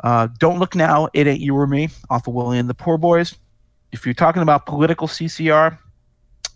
[0.04, 2.98] Uh, Don't Look Now, It Ain't You or Me off of Willie and the Poor
[2.98, 3.36] Boys.
[3.92, 5.78] If you're talking about political CCR,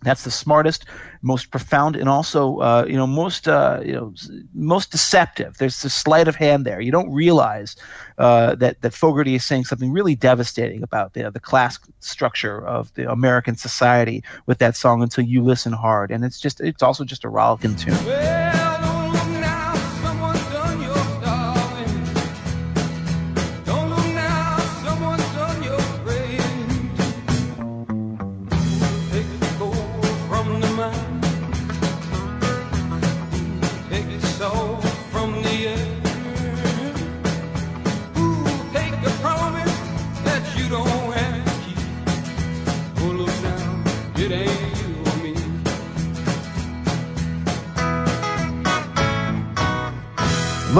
[0.04, 0.84] that's the smartest,
[1.22, 4.14] most profound, and also uh, you know most uh, you know
[4.54, 5.58] most deceptive.
[5.58, 6.80] There's a sleight of hand there.
[6.80, 7.76] You don't realize
[8.18, 12.92] uh, that that Fogerty is saying something really devastating about the the class structure of
[12.94, 16.10] the American society with that song until you listen hard.
[16.10, 18.53] And it's just it's also just a rollicking tune.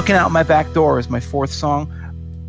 [0.05, 1.91] Looking Out My Back Door is my fourth song.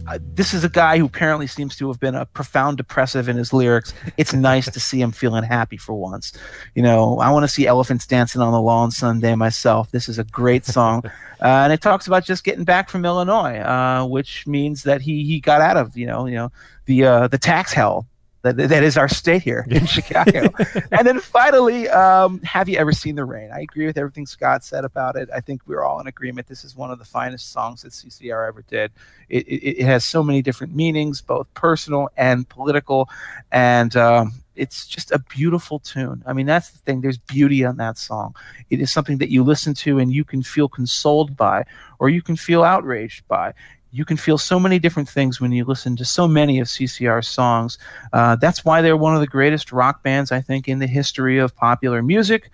[0.09, 3.37] Uh, this is a guy who apparently seems to have been a profound depressive in
[3.37, 3.93] his lyrics.
[4.17, 6.33] It's nice to see him feeling happy for once.
[6.73, 9.89] You know, I want to see elephants dancing on the lawn someday myself.
[9.91, 11.03] This is a great song.
[11.41, 15.25] Uh, and it talks about just getting back from Illinois, uh, which means that he,
[15.25, 16.49] he got out of, you know, you know,
[16.85, 18.07] the, uh, the tax hell
[18.45, 20.49] that, that is our state here in Chicago.
[20.91, 23.49] and then finally, um, have you ever seen the rain?
[23.51, 25.29] I agree with everything Scot said about it.
[25.33, 26.47] I think we're all in agreement.
[26.47, 28.91] This is one of the finest songs that CCR ever did.
[29.29, 33.09] It, it, it has so many different meanings, both personal and political,
[33.51, 36.23] and um, it's just a beautiful tune.
[36.25, 37.01] I mean, that's the thing.
[37.01, 38.35] There's beauty on that song.
[38.69, 41.65] It is something that you listen to and you can feel consoled by,
[41.99, 43.53] or you can feel outraged by
[43.95, 47.29] you can feel so many different things when you listen to so many of CCR's
[47.29, 47.77] songs.
[48.11, 51.37] Uh, that's why they're one of the greatest rock bands, I think, in the history
[51.37, 52.51] of popular music.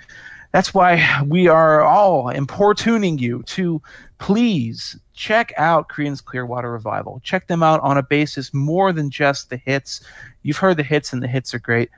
[0.51, 3.81] That's why we are all importuning you to
[4.19, 7.19] please check out Creedence Clearwater Revival.
[7.23, 10.01] Check them out on a basis more than just the hits.
[10.43, 11.89] You've heard the hits, and the hits are great,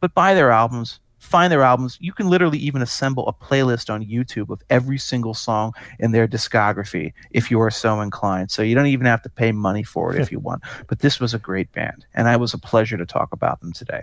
[0.00, 1.98] but buy their albums find their albums.
[2.00, 6.28] You can literally even assemble a playlist on YouTube of every single song in their
[6.28, 8.50] discography if you are so inclined.
[8.50, 10.62] So you don't even have to pay money for it if you want.
[10.86, 13.72] But this was a great band, and it was a pleasure to talk about them
[13.72, 14.02] today.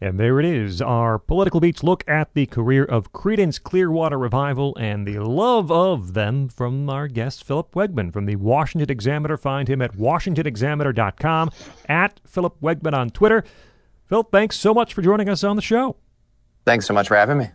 [0.00, 4.76] And there it is, our Political Beats look at the career of Creedence Clearwater Revival
[4.78, 9.36] and the love of them from our guest Philip Wegmann from the Washington Examiner.
[9.36, 11.50] Find him at washingtonexaminer.com,
[11.88, 13.44] at Philip Wegmann on Twitter.
[14.06, 15.96] Phil, thanks so much for joining us on the show.
[16.64, 17.48] Thanks so much for having me.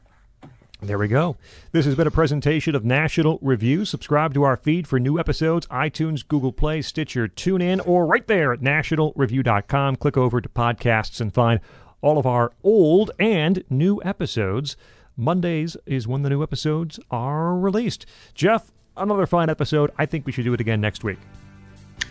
[0.82, 1.36] There we go.
[1.74, 3.84] This has been a presentation of National Review.
[3.84, 8.54] Subscribe to our feed for new episodes, iTunes, Google Play, Stitcher, TuneIn, or right there
[8.54, 9.98] at nationalreview.com.
[9.98, 11.60] Click over to podcasts and find
[12.02, 14.78] all of our old and new episodes.
[15.18, 18.06] Mondays is when the new episodes are released.
[18.34, 19.92] Jeff, another fine episode.
[19.98, 21.20] I think we should do it again next week.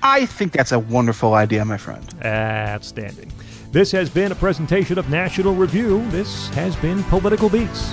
[0.03, 2.05] I think that's a wonderful idea, my friend.
[2.25, 3.33] Outstanding.
[3.73, 6.09] This has been a presentation of National Review.
[6.11, 7.93] This has been Political Beats.